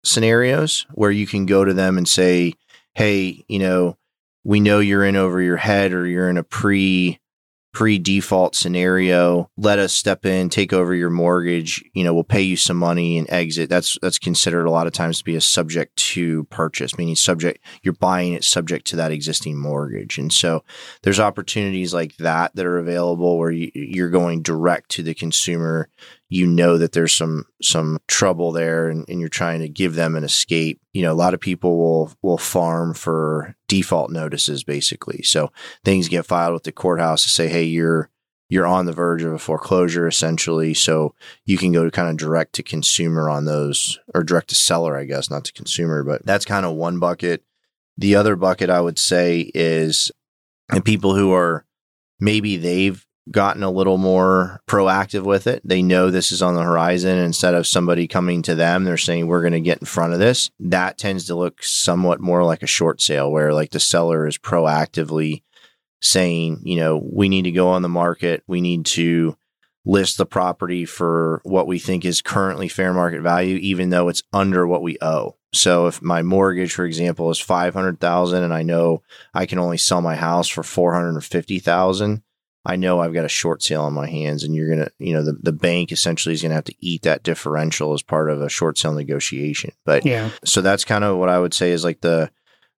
scenarios 0.04 0.86
where 0.94 1.12
you 1.12 1.28
can 1.28 1.46
go 1.46 1.64
to 1.64 1.74
them 1.74 1.98
and 1.98 2.08
say, 2.08 2.54
Hey, 2.96 3.46
you 3.48 3.60
know, 3.60 3.98
we 4.44 4.60
know 4.60 4.80
you're 4.80 5.06
in 5.06 5.16
over 5.16 5.40
your 5.42 5.58
head 5.58 5.94
or 5.94 6.08
you're 6.08 6.30
in 6.30 6.38
a 6.38 6.44
pre 6.44 7.20
pre 7.74 7.98
default 7.98 8.56
scenario. 8.56 9.50
Let 9.58 9.80
us 9.80 9.94
step 9.94 10.26
in, 10.26 10.50
take 10.50 10.74
over 10.74 10.94
your 10.94 11.10
mortgage. 11.10 11.84
You 11.94 12.04
know, 12.04 12.14
we'll 12.14 12.24
pay 12.24 12.42
you 12.42 12.58
some 12.58 12.78
money 12.78 13.18
and 13.18 13.30
exit. 13.30 13.70
That's 13.70 13.98
that's 14.02 14.20
considered 14.20 14.66
a 14.66 14.72
lot 14.72 14.88
of 14.88 14.94
times 14.94 15.20
to 15.20 15.24
be 15.24 15.36
a 15.36 15.42
subject 15.42 15.96
to 15.98 16.44
purchase, 16.46 16.98
meaning 16.98 17.16
subject 17.16 17.64
you're 17.84 17.94
buying 17.94 18.34
it 18.34 18.44
subject 18.44 18.88
to 18.88 18.96
that 18.98 19.12
existing 19.12 19.58
mortgage. 19.58 20.18
And 20.18 20.32
so 20.32 20.64
there's 21.04 21.20
opportunities 21.20 21.94
like 21.94 22.18
that 22.18 22.56
that 22.56 22.66
are 22.66 22.78
available 22.78 23.38
where 23.38 23.52
you, 23.52 23.72
you're 23.74 24.10
going 24.10 24.42
direct 24.42 24.90
to 24.92 25.04
the 25.04 25.14
consumer. 25.14 25.90
You 26.32 26.48
know 26.48 26.78
that 26.78 26.94
there's 26.94 27.14
some 27.14 27.44
some 27.62 28.00
trouble 28.08 28.54
there, 28.54 28.88
and, 28.88 29.04
and 29.10 29.20
you're 29.20 29.28
trying 29.28 29.60
to 29.60 29.68
give 29.68 29.96
them 29.96 30.16
an 30.16 30.24
escape. 30.24 30.80
You 30.94 31.02
know, 31.02 31.12
a 31.12 31.14
lot 31.14 31.34
of 31.34 31.42
people 31.42 31.78
will 31.78 32.14
will 32.22 32.38
farm 32.38 32.94
for 32.94 33.58
default 33.68 34.12
notices, 34.12 34.64
basically. 34.64 35.24
So 35.24 35.52
things 35.84 36.08
get 36.08 36.26
filed 36.26 36.54
with 36.54 36.64
the 36.64 36.72
courthouse 36.72 37.24
to 37.24 37.30
say, 37.30 37.50
"Hey, 37.50 37.66
you're 37.66 38.10
you're 38.48 38.66
on 38.66 38.86
the 38.86 38.94
verge 38.94 39.24
of 39.24 39.34
a 39.34 39.38
foreclosure, 39.40 40.08
essentially." 40.08 40.74
So 40.74 41.14
you 41.46 41.58
can 41.58 41.74
go 41.74 41.84
to 41.84 41.92
kind 41.92 42.10
of 42.10 42.16
direct 42.16 42.54
to 42.54 42.64
consumer 42.64 43.30
on 43.30 43.44
those, 43.44 44.00
or 44.16 44.24
direct 44.24 44.48
to 44.50 44.56
seller, 44.56 44.96
I 44.96 45.04
guess, 45.04 45.30
not 45.30 45.44
to 45.44 45.54
consumer. 45.54 46.02
But 46.02 46.26
that's 46.26 46.46
kind 46.46 46.66
of 46.66 46.76
one 46.76 46.98
bucket. 46.98 47.44
The 47.98 48.16
other 48.16 48.38
bucket 48.38 48.70
I 48.70 48.80
would 48.80 48.98
say 48.98 49.52
is 49.54 50.14
and 50.72 50.86
people 50.86 51.14
who 51.14 51.34
are 51.34 51.66
maybe 52.22 52.56
they've 52.56 53.06
gotten 53.30 53.64
a 53.64 53.72
little 53.72 53.98
more 53.98 54.62
proactive 54.68 55.24
with 55.24 55.48
it. 55.48 55.62
They 55.64 55.82
know 55.82 56.10
this 56.10 56.32
is 56.32 56.42
on 56.42 56.56
the 56.56 56.64
horizon. 56.64 57.18
Instead 57.20 57.54
of 57.54 57.68
somebody 57.68 58.08
coming 58.08 58.42
to 58.44 58.56
them, 58.56 58.84
they're 58.84 58.98
saying, 58.98 59.28
we're 59.28 59.42
going 59.42 59.54
to 59.54 59.62
get 59.62 59.80
in 59.80 59.86
front 59.86 60.14
of 60.14 60.20
this. 60.20 60.50
That 60.60 60.98
tends 60.98 61.26
to 61.26 61.36
look 61.36 61.62
somewhat 61.62 62.20
more 62.20 62.44
like 62.44 62.64
a 62.64 62.68
short 62.68 63.02
sale 63.02 63.32
where 63.32 63.54
like 63.54 63.72
the 63.72 63.80
seller 63.80 64.28
is 64.28 64.38
proactively 64.38 65.44
saying, 66.02 66.62
you 66.64 66.76
know, 66.78 66.98
we 67.12 67.30
need 67.30 67.44
to 67.44 67.52
go 67.52 67.70
on 67.70 67.84
the 67.84 67.90
market. 67.90 68.44
We 68.48 68.60
need 68.60 68.86
to 68.88 69.38
list 69.86 70.18
the 70.18 70.26
property 70.26 70.86
for 70.86 71.42
what 71.44 71.68
we 71.68 71.80
think 71.80 72.06
is 72.06 72.22
currently 72.22 72.68
fair 72.68 72.94
market 72.94 73.22
value, 73.22 73.58
even 73.58 73.90
though 73.90 74.10
it's 74.10 74.24
under 74.34 74.68
what 74.68 74.82
we 74.82 74.98
owe. 75.02 75.36
So 75.54 75.88
if 75.88 76.02
my 76.02 76.22
mortgage, 76.22 76.74
for 76.74 76.86
example, 76.86 77.30
is 77.30 77.40
500,000 77.40 78.44
and 78.44 78.54
I 78.54 78.64
know 78.64 79.04
I 79.34 79.46
can 79.46 79.60
only 79.60 79.78
sell 79.78 80.02
my 80.02 80.16
house 80.16 80.48
for 80.48 80.64
450,000, 80.64 82.24
I 82.64 82.76
know 82.76 83.00
I've 83.00 83.14
got 83.14 83.26
a 83.26 83.30
short 83.30 83.64
sale 83.64 83.84
on 83.84 83.94
my 83.94 84.08
hands, 84.08 84.44
and 84.44 84.54
you're 84.54 84.70
gonna, 84.70 84.90
you 85.00 85.14
know, 85.14 85.24
the, 85.24 85.34
the 85.34 85.52
bank 85.52 85.92
essentially 85.92 86.34
is 86.34 86.42
gonna 86.42 86.54
have 86.54 86.64
to 86.66 86.76
eat 86.80 87.02
that 87.04 87.24
differential 87.24 87.94
as 87.94 88.04
part 88.04 88.30
of 88.30 88.42
a 88.42 88.50
short 88.50 88.78
sale 88.78 88.94
negotiation. 88.94 89.72
But 89.86 90.06
Yeah. 90.06 90.30
so 90.46 90.62
that's 90.62 90.86
kind 90.86 91.04
of 91.04 91.18
what 91.18 91.30
I 91.30 91.40
would 91.40 91.54
say 91.54 91.72
is 91.72 91.84
like 91.84 92.02
the 92.02 92.32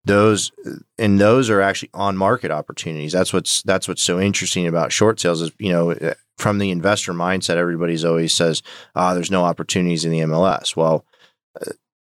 those 0.06 0.52
and 0.98 1.18
those 1.18 1.48
are 1.48 1.62
actually 1.62 1.88
on 1.94 2.16
market 2.16 2.50
opportunities. 2.50 3.12
That's 3.12 3.32
what's 3.32 3.62
that's 3.62 3.88
what's 3.88 4.02
so 4.02 4.20
interesting 4.20 4.66
about 4.66 4.92
short 4.92 5.20
sales 5.20 5.40
is 5.40 5.50
you 5.58 5.72
know 5.72 5.90
eh, 5.90 6.14
from 6.36 6.58
the 6.58 6.70
investor 6.70 7.12
mindset, 7.12 7.56
everybody's 7.56 8.04
always 8.04 8.34
says, 8.34 8.62
ah, 8.94 9.14
there's 9.14 9.30
no 9.30 9.44
opportunities 9.44 10.04
in 10.04 10.10
the 10.10 10.20
MLS. 10.20 10.76
Well, 10.76 11.04
uh, 11.60 11.72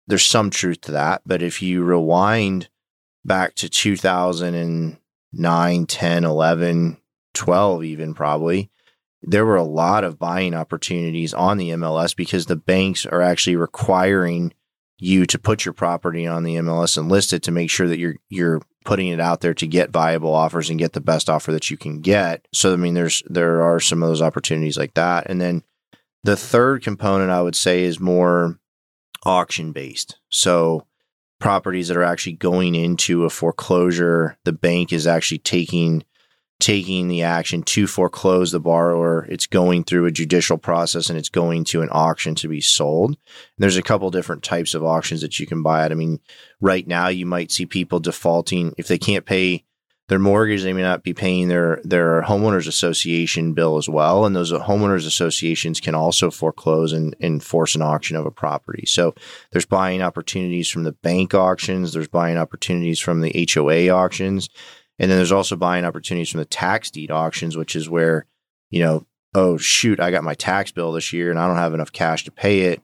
there's 0.08 0.26
some 0.26 0.50
truth 0.50 0.82
to 0.82 0.92
that, 0.92 1.22
but 1.26 1.42
if 1.42 1.62
you 1.62 1.84
rewind 1.84 2.70
back 3.24 3.56
to 3.56 3.70
2009, 3.70 5.86
10, 5.86 6.24
11, 6.26 6.98
12, 7.34 7.84
even 7.84 8.14
probably, 8.14 8.70
there 9.22 9.46
were 9.46 9.58
a 9.58 9.64
lot 9.64 10.04
of 10.04 10.20
buying 10.20 10.54
opportunities 10.54 11.34
on 11.34 11.58
the 11.58 11.70
MLS 11.72 12.16
because 12.16 12.46
the 12.46 12.56
banks 12.56 13.06
are 13.06 13.22
actually 13.22 13.56
requiring 13.56 14.54
you 14.98 15.26
to 15.26 15.40
put 15.40 15.66
your 15.66 15.74
property 15.74 16.28
on 16.28 16.44
the 16.44 16.56
MLS 16.56 16.98
and 16.98 17.10
list 17.10 17.34
it 17.34 17.44
to 17.44 17.52
make 17.52 17.70
sure 17.70 17.88
that 17.88 18.00
you're 18.00 18.16
you're 18.28 18.62
putting 18.86 19.08
it 19.08 19.20
out 19.20 19.42
there 19.42 19.54
to 19.54 19.68
get 19.68 19.92
viable 19.92 20.34
offers 20.34 20.70
and 20.70 20.80
get 20.80 20.94
the 20.94 21.02
best 21.02 21.30
offer 21.30 21.52
that 21.52 21.70
you 21.70 21.78
can 21.78 22.02
get. 22.02 22.48
So 22.54 22.74
I 22.74 22.76
mean 22.76 22.94
there's 22.94 23.24
there 23.28 23.62
are 23.62 23.80
some 23.80 24.04
of 24.04 24.10
those 24.10 24.22
opportunities 24.22 24.78
like 24.78 24.94
that. 24.96 25.30
And 25.30 25.40
then 25.40 25.64
the 26.24 26.36
third 26.36 26.84
component 26.84 27.32
I 27.32 27.42
would 27.42 27.56
say 27.56 27.84
is 27.84 28.00
more 28.00 28.60
auction 29.26 29.72
based. 29.72 30.18
So 30.30 30.86
properties 31.40 31.88
that 31.88 31.98
are 31.98 32.04
actually 32.04 32.34
going 32.34 32.76
into 32.76 33.24
a 33.24 33.30
foreclosure, 33.30 34.38
the 34.44 34.54
bank 34.54 34.92
is 34.92 35.08
actually 35.08 35.40
taking 35.40 36.04
taking 36.60 37.08
the 37.08 37.24
action 37.24 37.63
to 37.63 37.88
foreclose 37.88 38.51
the 38.51 38.60
borrower. 38.60 39.25
It's 39.30 39.48
going 39.48 39.86
through 39.86 40.06
a 40.06 40.12
judicial 40.12 40.58
process 40.58 41.10
and 41.10 41.18
it's 41.18 41.30
going 41.30 41.63
to 41.66 41.82
an 41.82 41.89
auction 41.92 42.36
to 42.36 42.50
be 42.50 42.60
sold. 42.60 43.12
And 43.12 43.18
there's 43.58 43.78
a 43.78 43.82
couple 43.82 44.12
different 44.12 44.44
types 44.44 44.74
of 44.74 44.84
auctions 44.84 45.22
that 45.22 45.39
you 45.39 45.48
can 45.48 45.63
buy 45.63 45.86
at. 45.86 45.92
I 45.92 45.96
mean, 45.96 46.20
right 46.60 46.86
now 46.86 47.08
you 47.08 47.25
might 47.25 47.51
see 47.51 47.66
people 47.66 48.00
defaulting 48.00 48.74
if 48.78 48.88
they 48.88 48.98
can't 48.98 49.25
pay 49.25 49.63
their 50.10 50.20
mortgage, 50.20 50.63
they 50.63 50.74
may 50.74 50.82
not 50.82 51.04
be 51.04 51.13
paying 51.13 51.48
their 51.48 51.80
their 51.84 52.24
homeowners 52.24 52.68
association 52.68 53.54
bill 53.54 53.78
as 53.78 53.88
well. 53.88 54.25
And 54.25 54.36
those 54.36 54.51
homeowners 54.51 55.06
associations 55.06 55.80
can 55.80 55.94
also 55.94 56.32
foreclose 56.32 56.94
and, 56.94 57.16
and 57.22 57.44
force 57.44 57.75
an 57.75 57.84
auction 57.84 58.18
of 58.18 58.25
a 58.25 58.32
property. 58.32 58.86
So 58.88 59.13
there's 59.51 59.68
buying 59.68 60.01
opportunities 60.01 60.68
from 60.68 60.84
the 60.84 60.92
bank 60.92 61.36
auctions, 61.36 61.94
there's 61.94 62.08
buying 62.08 62.38
opportunities 62.38 63.00
from 63.00 63.22
the 63.22 63.48
HOA 63.54 63.89
auctions. 63.89 64.50
And 65.00 65.10
then 65.10 65.18
there's 65.18 65.32
also 65.32 65.56
buying 65.56 65.86
opportunities 65.86 66.29
from 66.29 66.39
the 66.39 66.46
tax 66.46 66.91
deed 66.91 67.10
auctions, 67.10 67.56
which 67.56 67.75
is 67.75 67.89
where, 67.89 68.25
you 68.70 68.82
know, 68.82 69.06
oh 69.34 69.58
shoot, 69.58 70.00
I 70.00 70.12
got 70.12 70.24
my 70.24 70.34
tax 70.34 70.72
bill 70.72 70.91
this 70.91 71.13
year 71.13 71.29
and 71.29 71.39
I 71.39 71.48
don't 71.48 71.56
have 71.56 71.74
enough 71.74 71.91
cash 71.91 72.25
to 72.25 72.32
pay 72.32 72.62
it. 72.62 72.82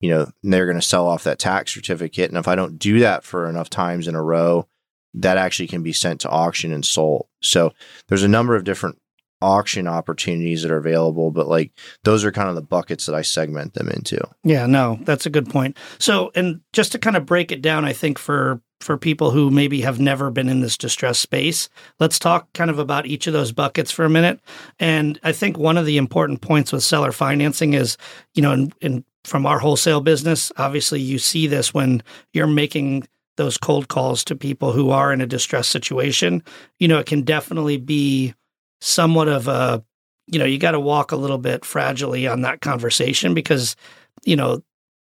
You 0.00 0.10
know, 0.10 0.32
they're 0.42 0.66
going 0.66 0.80
to 0.80 0.86
sell 0.86 1.06
off 1.06 1.24
that 1.24 1.38
tax 1.38 1.72
certificate. 1.72 2.28
And 2.28 2.38
if 2.38 2.48
I 2.48 2.56
don't 2.56 2.78
do 2.78 3.00
that 3.00 3.22
for 3.22 3.48
enough 3.48 3.70
times 3.70 4.08
in 4.08 4.16
a 4.16 4.22
row, 4.22 4.66
that 5.14 5.36
actually 5.36 5.68
can 5.68 5.82
be 5.82 5.92
sent 5.92 6.22
to 6.22 6.30
auction 6.30 6.72
and 6.72 6.84
sold. 6.84 7.28
So 7.40 7.72
there's 8.08 8.24
a 8.24 8.28
number 8.28 8.56
of 8.56 8.64
different 8.64 8.98
auction 9.40 9.88
opportunities 9.88 10.62
that 10.62 10.70
are 10.70 10.78
available, 10.78 11.30
but 11.30 11.48
like 11.48 11.72
those 12.04 12.24
are 12.24 12.32
kind 12.32 12.48
of 12.48 12.54
the 12.54 12.62
buckets 12.62 13.06
that 13.06 13.14
I 13.14 13.22
segment 13.22 13.74
them 13.74 13.88
into. 13.88 14.20
Yeah, 14.44 14.66
no, 14.66 14.98
that's 15.02 15.26
a 15.26 15.30
good 15.30 15.50
point. 15.50 15.76
So, 15.98 16.30
and 16.34 16.60
just 16.72 16.92
to 16.92 16.98
kind 16.98 17.16
of 17.16 17.26
break 17.26 17.52
it 17.52 17.60
down, 17.60 17.84
I 17.84 17.92
think 17.92 18.18
for 18.18 18.62
for 18.82 18.96
people 18.96 19.30
who 19.30 19.50
maybe 19.50 19.80
have 19.80 20.00
never 20.00 20.30
been 20.30 20.48
in 20.48 20.60
this 20.60 20.76
distress 20.76 21.18
space, 21.18 21.68
let's 22.00 22.18
talk 22.18 22.52
kind 22.52 22.70
of 22.70 22.78
about 22.78 23.06
each 23.06 23.26
of 23.26 23.32
those 23.32 23.52
buckets 23.52 23.90
for 23.90 24.04
a 24.04 24.10
minute. 24.10 24.40
And 24.78 25.18
I 25.22 25.32
think 25.32 25.56
one 25.56 25.78
of 25.78 25.86
the 25.86 25.96
important 25.96 26.40
points 26.40 26.72
with 26.72 26.82
seller 26.82 27.12
financing 27.12 27.74
is, 27.74 27.96
you 28.34 28.42
know, 28.42 28.52
in, 28.52 28.72
in 28.80 29.04
from 29.24 29.46
our 29.46 29.60
wholesale 29.60 30.00
business, 30.00 30.50
obviously 30.56 31.00
you 31.00 31.18
see 31.18 31.46
this 31.46 31.72
when 31.72 32.02
you're 32.32 32.46
making 32.46 33.06
those 33.36 33.56
cold 33.56 33.88
calls 33.88 34.24
to 34.24 34.34
people 34.34 34.72
who 34.72 34.90
are 34.90 35.12
in 35.12 35.20
a 35.20 35.26
distressed 35.26 35.70
situation. 35.70 36.42
You 36.78 36.88
know, 36.88 36.98
it 36.98 37.06
can 37.06 37.22
definitely 37.22 37.76
be 37.76 38.34
somewhat 38.80 39.28
of 39.28 39.48
a, 39.48 39.82
you 40.26 40.38
know, 40.38 40.44
you 40.44 40.58
got 40.58 40.72
to 40.72 40.80
walk 40.80 41.12
a 41.12 41.16
little 41.16 41.38
bit 41.38 41.62
fragilely 41.62 42.30
on 42.30 42.42
that 42.42 42.60
conversation 42.60 43.32
because, 43.32 43.76
you 44.24 44.36
know, 44.36 44.62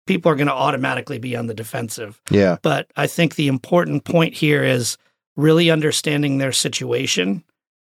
people 0.07 0.31
are 0.31 0.35
going 0.35 0.47
to 0.47 0.53
automatically 0.53 1.19
be 1.19 1.35
on 1.35 1.47
the 1.47 1.53
defensive. 1.53 2.21
Yeah. 2.29 2.57
But 2.61 2.91
I 2.95 3.07
think 3.07 3.35
the 3.35 3.47
important 3.47 4.03
point 4.03 4.33
here 4.33 4.63
is 4.63 4.97
really 5.35 5.69
understanding 5.69 6.37
their 6.37 6.51
situation 6.51 7.43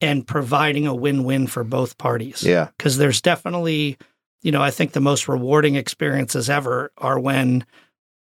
and 0.02 0.26
providing 0.26 0.88
a 0.88 0.96
win 0.96 1.24
win 1.24 1.48
for 1.48 1.64
both 1.64 1.98
parties. 1.98 2.44
Yeah. 2.44 2.70
Because 2.78 2.98
there's 2.98 3.22
definitely, 3.22 3.98
you 4.42 4.52
know, 4.52 4.62
I 4.62 4.72
think 4.72 4.94
the 4.94 5.02
most 5.02 5.28
rewarding 5.28 5.76
experiences 5.76 6.50
ever 6.50 6.92
are 6.98 7.20
when, 7.20 7.66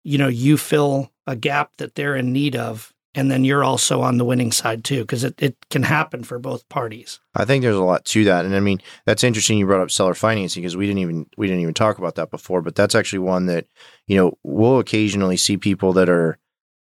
you 0.04 0.18
know, 0.18 0.28
you 0.28 0.56
fill 0.56 1.10
a 1.26 1.34
gap 1.34 1.76
that 1.78 1.94
they're 1.94 2.16
in 2.16 2.32
need 2.32 2.54
of. 2.56 2.93
And 3.14 3.30
then 3.30 3.44
you're 3.44 3.62
also 3.62 4.00
on 4.00 4.18
the 4.18 4.24
winning 4.24 4.50
side 4.50 4.82
too, 4.82 5.02
because 5.02 5.22
it, 5.22 5.40
it 5.40 5.56
can 5.70 5.84
happen 5.84 6.24
for 6.24 6.38
both 6.38 6.68
parties. 6.68 7.20
I 7.34 7.44
think 7.44 7.62
there's 7.62 7.76
a 7.76 7.82
lot 7.82 8.04
to 8.06 8.24
that, 8.24 8.44
and 8.44 8.54
I 8.56 8.60
mean 8.60 8.80
that's 9.06 9.22
interesting. 9.22 9.58
You 9.58 9.66
brought 9.66 9.82
up 9.82 9.90
seller 9.90 10.14
financing 10.14 10.62
because 10.62 10.76
we 10.76 10.86
didn't 10.86 10.98
even 10.98 11.26
we 11.36 11.46
didn't 11.46 11.62
even 11.62 11.74
talk 11.74 11.98
about 11.98 12.16
that 12.16 12.30
before, 12.30 12.60
but 12.60 12.74
that's 12.74 12.94
actually 12.94 13.20
one 13.20 13.46
that 13.46 13.66
you 14.06 14.16
know 14.16 14.36
we'll 14.42 14.80
occasionally 14.80 15.36
see 15.36 15.56
people 15.56 15.92
that 15.92 16.08
are 16.08 16.38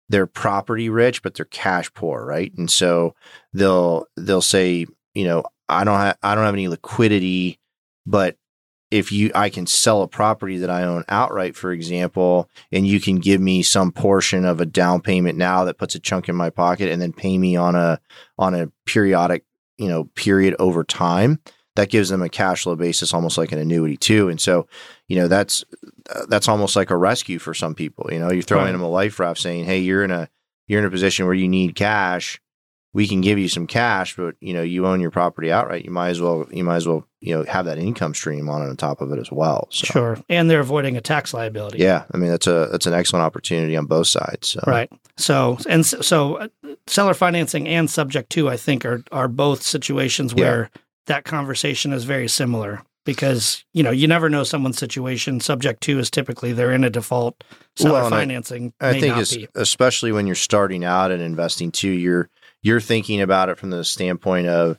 they're 0.09 0.27
property 0.27 0.89
rich 0.89 1.23
but 1.23 1.35
they're 1.35 1.45
cash 1.45 1.93
poor, 1.93 2.25
right? 2.25 2.53
And 2.57 2.69
so 2.69 3.15
they'll 3.53 4.05
they'll 4.15 4.41
say, 4.41 4.85
you 5.13 5.25
know, 5.25 5.43
I 5.67 5.83
don't 5.83 5.97
have 5.97 6.17
I 6.23 6.35
don't 6.35 6.45
have 6.45 6.53
any 6.53 6.67
liquidity, 6.67 7.59
but 8.05 8.37
if 8.91 9.11
you 9.11 9.31
I 9.33 9.49
can 9.49 9.65
sell 9.65 10.01
a 10.03 10.07
property 10.07 10.57
that 10.57 10.69
I 10.69 10.83
own 10.83 11.03
outright, 11.09 11.55
for 11.55 11.71
example, 11.71 12.49
and 12.71 12.85
you 12.85 12.99
can 12.99 13.15
give 13.19 13.41
me 13.41 13.63
some 13.63 13.91
portion 13.91 14.45
of 14.45 14.59
a 14.61 14.65
down 14.65 15.01
payment 15.01 15.37
now 15.37 15.63
that 15.63 15.77
puts 15.77 15.95
a 15.95 15.99
chunk 15.99 16.29
in 16.29 16.35
my 16.35 16.49
pocket 16.49 16.91
and 16.91 17.01
then 17.01 17.13
pay 17.13 17.37
me 17.37 17.55
on 17.55 17.75
a 17.75 17.99
on 18.37 18.53
a 18.53 18.67
periodic, 18.85 19.45
you 19.77 19.87
know, 19.87 20.05
period 20.15 20.55
over 20.59 20.83
time, 20.83 21.39
that 21.77 21.89
gives 21.89 22.09
them 22.09 22.21
a 22.21 22.29
cash 22.29 22.63
flow 22.63 22.75
basis 22.75 23.13
almost 23.13 23.37
like 23.37 23.51
an 23.53 23.59
annuity 23.59 23.95
too. 23.97 24.27
And 24.27 24.39
so, 24.41 24.67
you 25.07 25.15
know, 25.15 25.27
that's 25.29 25.63
uh, 26.13 26.25
that's 26.27 26.49
almost 26.49 26.75
like 26.75 26.89
a 26.89 26.97
rescue 26.97 27.39
for 27.39 27.53
some 27.53 27.73
people, 27.73 28.09
you 28.11 28.19
know, 28.19 28.31
you're 28.31 28.41
throwing 28.41 28.65
Right. 28.65 28.71
them 28.73 28.81
a 28.81 28.89
life 28.89 29.19
raft 29.19 29.39
saying, 29.39 29.65
"Hey, 29.65 29.79
you're 29.79 30.03
in 30.03 30.11
a 30.11 30.27
you're 30.67 30.79
in 30.79 30.85
a 30.85 30.91
position 30.91 31.25
where 31.25 31.33
you 31.35 31.47
need 31.47 31.75
cash. 31.75 32.41
We 32.93 33.07
can 33.07 33.21
give 33.21 33.39
you 33.39 33.47
some 33.47 33.67
cash, 33.67 34.17
but 34.17 34.35
you 34.41 34.53
know, 34.53 34.61
you 34.63 34.85
own 34.85 34.99
your 34.99 35.11
property 35.11 35.49
outright. 35.51 35.85
You 35.85 35.91
might 35.91 36.09
as 36.09 36.19
well 36.19 36.45
you 36.51 36.63
might 36.63 36.75
as 36.77 36.87
well, 36.87 37.07
you 37.21 37.33
know, 37.33 37.43
have 37.45 37.65
that 37.65 37.77
income 37.77 38.13
stream 38.13 38.49
on 38.49 38.61
on 38.61 38.75
top 38.75 38.99
of 38.99 39.11
it 39.13 39.19
as 39.19 39.31
well. 39.31 39.67
So 39.71 39.85
Sure. 39.85 40.17
And 40.27 40.49
they're 40.49 40.59
avoiding 40.59 40.97
a 40.97 41.01
tax 41.01 41.33
liability. 41.33 41.77
yeah, 41.79 42.03
I 42.13 42.17
mean 42.17 42.29
that's 42.29 42.47
a 42.47 42.67
that's 42.71 42.85
an 42.87 42.93
excellent 42.93 43.23
opportunity 43.23 43.77
on 43.77 43.85
both 43.85 44.07
sides. 44.07 44.49
So 44.49 44.59
Right. 44.67 44.91
So 45.17 45.57
and 45.69 45.85
so, 45.85 46.01
so 46.01 46.35
uh, 46.35 46.47
seller 46.87 47.13
financing 47.13 47.67
and 47.67 47.89
subject 47.89 48.29
to 48.31 48.49
I 48.49 48.57
think 48.57 48.85
are 48.85 49.03
are 49.11 49.27
both 49.29 49.61
situations 49.61 50.33
Yeah. 50.35 50.43
where 50.43 50.69
that 51.07 51.23
conversation 51.23 51.93
is 51.93 52.03
very 52.03 52.27
similar 52.27 52.81
because 53.05 53.63
you 53.73 53.83
know 53.83 53.91
you 53.91 54.05
never 54.07 54.29
know 54.29 54.43
someone's 54.43 54.77
situation. 54.77 55.39
Subject 55.39 55.81
to 55.83 55.97
is 55.97 56.11
typically 56.11 56.51
they're 56.51 56.73
in 56.73 56.83
a 56.83 56.89
default. 56.89 57.41
Seller 57.77 57.93
Well, 57.93 58.05
and 58.07 58.15
I- 58.15 58.19
financing 58.19 58.73
I 58.81 58.99
think 58.99 59.15
especially 59.55 60.11
when 60.11 60.27
you're 60.27 60.35
starting 60.35 60.83
out 60.83 61.09
and 61.11 61.21
investing 61.21 61.71
too, 61.71 61.89
you're 61.89 62.29
you're 62.61 62.79
thinking 62.81 63.21
about 63.21 63.49
it 63.49 63.57
from 63.57 63.69
the 63.69 63.83
standpoint 63.83 64.47
of 64.47 64.77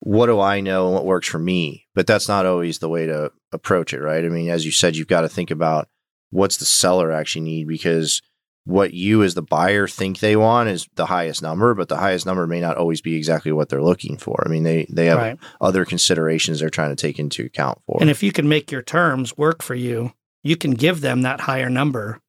what 0.00 0.26
do 0.26 0.40
I 0.40 0.60
know 0.60 0.86
and 0.86 0.94
what 0.94 1.04
works 1.06 1.28
for 1.28 1.38
me. 1.38 1.86
But 1.94 2.06
that's 2.06 2.28
not 2.28 2.46
always 2.46 2.78
the 2.78 2.88
way 2.88 3.06
to 3.06 3.30
approach 3.52 3.92
it, 3.94 4.00
right? 4.00 4.24
I 4.24 4.28
mean, 4.28 4.50
as 4.50 4.64
you 4.64 4.72
said, 4.72 4.96
you've 4.96 5.06
got 5.06 5.20
to 5.22 5.28
think 5.28 5.50
about 5.50 5.88
what's 6.30 6.56
the 6.56 6.64
seller 6.64 7.12
actually 7.12 7.42
need 7.42 7.68
because 7.68 8.20
what 8.64 8.94
you 8.94 9.22
as 9.22 9.34
the 9.34 9.42
buyer 9.42 9.88
think 9.88 10.20
they 10.20 10.36
want 10.36 10.68
is 10.68 10.88
the 10.94 11.06
highest 11.06 11.42
number, 11.42 11.74
but 11.74 11.88
the 11.88 11.96
highest 11.96 12.26
number 12.26 12.46
may 12.46 12.60
not 12.60 12.76
always 12.76 13.00
be 13.00 13.16
exactly 13.16 13.50
what 13.52 13.68
they're 13.68 13.82
looking 13.82 14.16
for. 14.16 14.42
I 14.46 14.48
mean, 14.48 14.62
they 14.62 14.86
they 14.88 15.06
have 15.06 15.18
Right. 15.18 15.38
other 15.60 15.84
considerations 15.84 16.60
they're 16.60 16.70
trying 16.70 16.90
to 16.94 16.96
take 17.00 17.18
into 17.18 17.44
account 17.44 17.78
for. 17.86 17.98
And 18.00 18.08
if 18.10 18.22
you 18.22 18.30
can 18.32 18.48
make 18.48 18.70
your 18.70 18.82
terms 18.82 19.36
work 19.36 19.62
for 19.62 19.74
you, 19.74 20.12
you 20.44 20.56
can 20.56 20.72
give 20.72 21.00
them 21.00 21.22
that 21.22 21.40
higher 21.40 21.68
number 21.70 22.20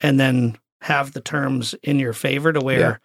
and 0.00 0.18
then 0.18 0.58
have 0.82 1.12
the 1.12 1.20
terms 1.20 1.74
in 1.82 1.98
your 2.00 2.12
favor 2.12 2.52
to 2.52 2.60
where 2.60 2.78
Yeah. 2.80 2.96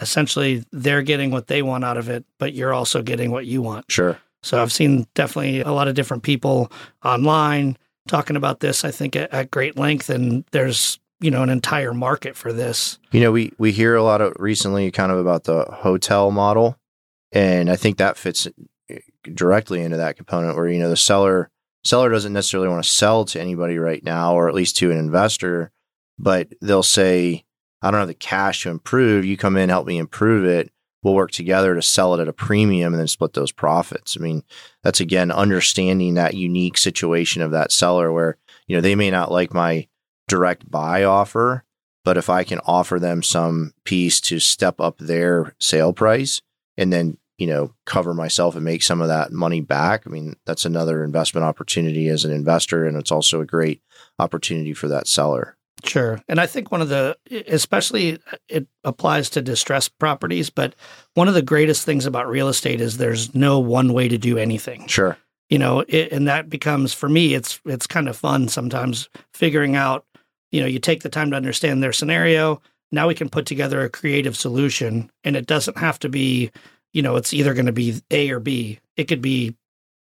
Essentially 0.00 0.64
they're 0.72 1.02
getting 1.02 1.30
what 1.30 1.46
they 1.46 1.62
want 1.62 1.84
out 1.84 1.96
of 1.96 2.08
it, 2.08 2.24
but 2.38 2.54
you're 2.54 2.72
also 2.72 3.02
getting 3.02 3.30
what 3.30 3.46
you 3.46 3.62
want. 3.62 3.90
sure. 3.90 4.18
So 4.42 4.62
I've 4.62 4.72
seen 4.72 5.06
definitely 5.14 5.60
a 5.60 5.72
lot 5.72 5.88
of 5.88 5.94
different 5.94 6.22
people 6.22 6.70
online 7.04 7.76
talking 8.06 8.36
about 8.36 8.60
this, 8.60 8.84
I 8.84 8.90
think 8.90 9.16
at, 9.16 9.32
at 9.32 9.50
great 9.50 9.76
length. 9.76 10.10
And 10.10 10.44
there's, 10.52 11.00
you 11.20 11.30
know, 11.30 11.42
an 11.42 11.50
entire 11.50 11.92
market 11.92 12.36
for 12.36 12.52
this. 12.52 12.98
You 13.10 13.20
know, 13.20 13.32
we 13.32 13.52
we 13.58 13.72
hear 13.72 13.96
a 13.96 14.02
lot 14.02 14.20
of 14.20 14.32
recently 14.38 14.90
kind 14.90 15.10
of 15.10 15.18
about 15.18 15.44
the 15.44 15.64
hotel 15.64 16.30
model, 16.30 16.78
and 17.32 17.68
I 17.70 17.74
think 17.76 17.98
that 17.98 18.16
fits 18.16 18.46
directly 19.34 19.82
into 19.82 19.96
that 19.96 20.16
component 20.16 20.56
where 20.56 20.68
you 20.68 20.78
know 20.78 20.88
the 20.88 20.96
seller 20.96 21.50
seller 21.84 22.08
doesn't 22.10 22.32
necessarily 22.32 22.68
want 22.68 22.82
to 22.82 22.88
sell 22.88 23.24
to 23.26 23.40
anybody 23.40 23.78
right 23.78 24.04
now, 24.04 24.34
or 24.34 24.48
at 24.48 24.54
least 24.54 24.76
to 24.78 24.90
an 24.90 24.98
investor, 24.98 25.70
but 26.18 26.48
they'll 26.60 26.82
say, 26.82 27.44
I 27.82 27.90
don't 27.90 28.00
have 28.00 28.08
the 28.08 28.14
cash 28.14 28.62
to 28.62 28.70
improve. 28.70 29.24
You 29.24 29.36
come 29.36 29.56
in, 29.56 29.68
help 29.68 29.86
me 29.86 29.98
improve 29.98 30.44
it. 30.44 30.70
We'll 31.02 31.14
work 31.14 31.30
together 31.30 31.74
to 31.74 31.82
sell 31.82 32.14
it 32.14 32.20
at 32.20 32.28
a 32.28 32.32
premium 32.32 32.92
and 32.92 33.00
then 33.00 33.06
split 33.06 33.32
those 33.32 33.52
profits. 33.52 34.16
I 34.18 34.22
mean, 34.22 34.42
that's 34.82 35.00
again 35.00 35.30
understanding 35.30 36.14
that 36.14 36.34
unique 36.34 36.76
situation 36.76 37.40
of 37.40 37.52
that 37.52 37.70
seller 37.70 38.12
where, 38.12 38.36
you 38.66 38.76
know, 38.76 38.80
they 38.80 38.96
may 38.96 39.10
not 39.10 39.30
like 39.30 39.54
my 39.54 39.86
direct 40.26 40.68
buy 40.68 41.04
offer, 41.04 41.64
but 42.04 42.16
if 42.16 42.28
I 42.28 42.42
can 42.42 42.58
offer 42.66 42.98
them 42.98 43.22
some 43.22 43.74
piece 43.84 44.20
to 44.22 44.40
step 44.40 44.80
up 44.80 44.98
their 44.98 45.54
sale 45.60 45.92
price 45.92 46.40
and 46.76 46.92
then, 46.92 47.18
you 47.36 47.46
know, 47.46 47.74
cover 47.86 48.12
myself 48.12 48.56
and 48.56 48.64
make 48.64 48.82
some 48.82 49.00
of 49.00 49.08
that 49.08 49.30
money 49.30 49.60
back, 49.60 50.02
I 50.04 50.10
mean, 50.10 50.34
that's 50.46 50.64
another 50.64 51.04
investment 51.04 51.44
opportunity 51.44 52.08
as 52.08 52.24
an 52.24 52.32
investor. 52.32 52.86
And 52.86 52.96
it's 52.96 53.12
also 53.12 53.40
a 53.40 53.46
great 53.46 53.82
opportunity 54.18 54.74
for 54.74 54.88
that 54.88 55.06
seller. 55.06 55.57
Sure. 55.84 56.20
And 56.28 56.40
I 56.40 56.46
think 56.46 56.70
one 56.70 56.82
of 56.82 56.88
the, 56.88 57.16
especially 57.46 58.14
uh, 58.32 58.36
it 58.48 58.66
applies 58.84 59.30
to 59.30 59.42
distressed 59.42 59.96
properties, 59.98 60.50
but 60.50 60.74
one 61.14 61.28
of 61.28 61.34
the 61.34 61.42
greatest 61.42 61.84
things 61.84 62.06
about 62.06 62.28
real 62.28 62.48
estate 62.48 62.80
is 62.80 62.96
there's 62.96 63.34
no 63.34 63.58
one 63.58 63.92
way 63.92 64.08
to 64.08 64.18
do 64.18 64.38
anything. 64.38 64.86
Sure. 64.86 65.16
You 65.48 65.58
know, 65.58 65.84
it, 65.88 66.12
and 66.12 66.28
that 66.28 66.50
becomes 66.50 66.92
for 66.92 67.08
me, 67.08 67.34
it's 67.34 67.60
it's 67.64 67.86
kind 67.86 68.08
of 68.08 68.16
fun 68.16 68.48
sometimes 68.48 69.08
figuring 69.32 69.76
out. 69.76 70.04
You 70.52 70.60
know, 70.60 70.66
you 70.66 70.78
take 70.78 71.02
the 71.02 71.08
time 71.08 71.30
to 71.30 71.36
understand 71.36 71.82
their 71.82 71.92
scenario. 71.92 72.60
Now 72.92 73.08
we 73.08 73.14
can 73.14 73.28
put 73.28 73.46
together 73.46 73.82
a 73.82 73.90
creative 73.90 74.36
solution, 74.36 75.10
and 75.24 75.36
it 75.36 75.46
doesn't 75.46 75.78
have 75.78 75.98
to 76.00 76.08
be, 76.08 76.50
you 76.92 77.02
know, 77.02 77.16
it's 77.16 77.32
either 77.32 77.54
going 77.54 77.66
to 77.66 77.72
be 77.72 78.00
A 78.10 78.30
or 78.30 78.40
B. 78.40 78.78
It 78.96 79.04
could 79.04 79.22
be 79.22 79.56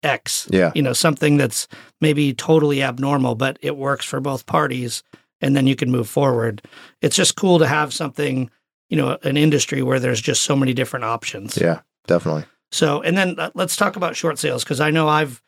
X. 0.03 0.49
Yeah. 0.51 0.73
You 0.75 0.83
know, 0.83 0.93
something 0.93 1.37
that's 1.37 1.67
maybe 2.01 2.35
totally 2.35 2.83
abnormal, 2.83 3.35
but 3.35 3.57
it 3.63 3.77
works 3.77 4.05
for 4.05 4.21
both 4.21 4.47
parties 4.47 5.03
and 5.43 5.55
then 5.55 5.67
you 5.67 5.77
can 5.77 5.91
move 5.91 6.09
forward. 6.09 6.63
It's 7.03 7.17
just 7.17 7.37
cool 7.37 7.59
to 7.59 7.67
have 7.67 7.93
something, 7.93 8.51
you 8.89 8.97
know, 8.97 9.19
an 9.23 9.37
industry 9.37 9.83
where 9.83 10.01
there's 10.01 10.21
just 10.21 10.45
so 10.45 10.57
many 10.57 10.73
different 10.73 11.05
options. 11.05 11.59
Yeah, 11.61 11.81
definitely. 12.07 12.45
So, 12.71 13.03
and 13.03 13.19
then 13.19 13.39
uh, 13.39 13.51
let's 13.55 13.77
talk 13.77 13.97
about 13.97 14.17
short 14.17 14.39
sales 14.39 14.65
because 14.65 14.81
I 14.81 14.91
know 14.91 15.09
I've 15.09 15.43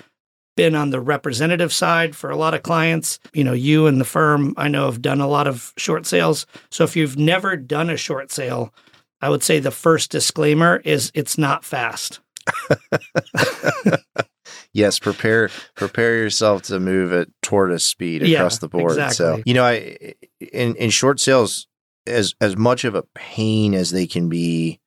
been 0.57 0.75
on 0.75 0.91
the 0.91 1.01
representative 1.01 1.73
side 1.73 2.15
for 2.15 2.29
a 2.29 2.37
lot 2.37 2.53
of 2.53 2.63
clients. 2.63 3.19
You 3.33 3.45
know, 3.45 3.55
you 3.55 3.87
and 3.87 4.01
the 4.01 4.05
firm 4.05 4.53
I 4.59 4.69
know 4.69 4.87
have 4.87 5.01
done 5.01 5.21
a 5.21 5.29
lot 5.29 5.47
of 5.47 5.73
short 5.79 6.05
sales. 6.05 6.47
So, 6.71 6.85
if 6.85 6.97
you've 6.97 7.17
never 7.17 7.57
done 7.57 7.89
a 7.89 7.97
short 7.97 8.31
sale, 8.31 8.75
I 9.23 9.31
would 9.31 9.43
say 9.43 9.59
the 9.59 9.71
first 9.71 10.11
disclaimer 10.11 10.83
is 10.85 11.11
it's 11.15 11.39
not 11.39 11.65
fast. 11.65 12.21
yes, 14.75 14.99
prepare 14.99 15.49
prepare 15.75 16.17
yourself 16.17 16.63
to 16.65 16.79
move 16.79 17.13
at 17.13 17.29
tortoise 17.41 17.87
speed 17.87 18.23
Yeah, 18.23 18.39
across 18.39 18.59
the 18.59 18.69
board. 18.69 19.13
So 19.13 19.43
you 19.47 19.55
know, 19.55 19.65
I 19.65 20.15
in 20.41 20.77
in 20.77 20.91
short 20.91 21.21
sales, 21.21 21.67
as 22.07 22.35
as 22.43 22.57
much 22.57 22.85
of 22.85 22.95
a 22.95 23.05
pain 23.15 23.73
as 23.73 23.91
they 23.91 24.07
can 24.07 24.29
be, 24.29 24.81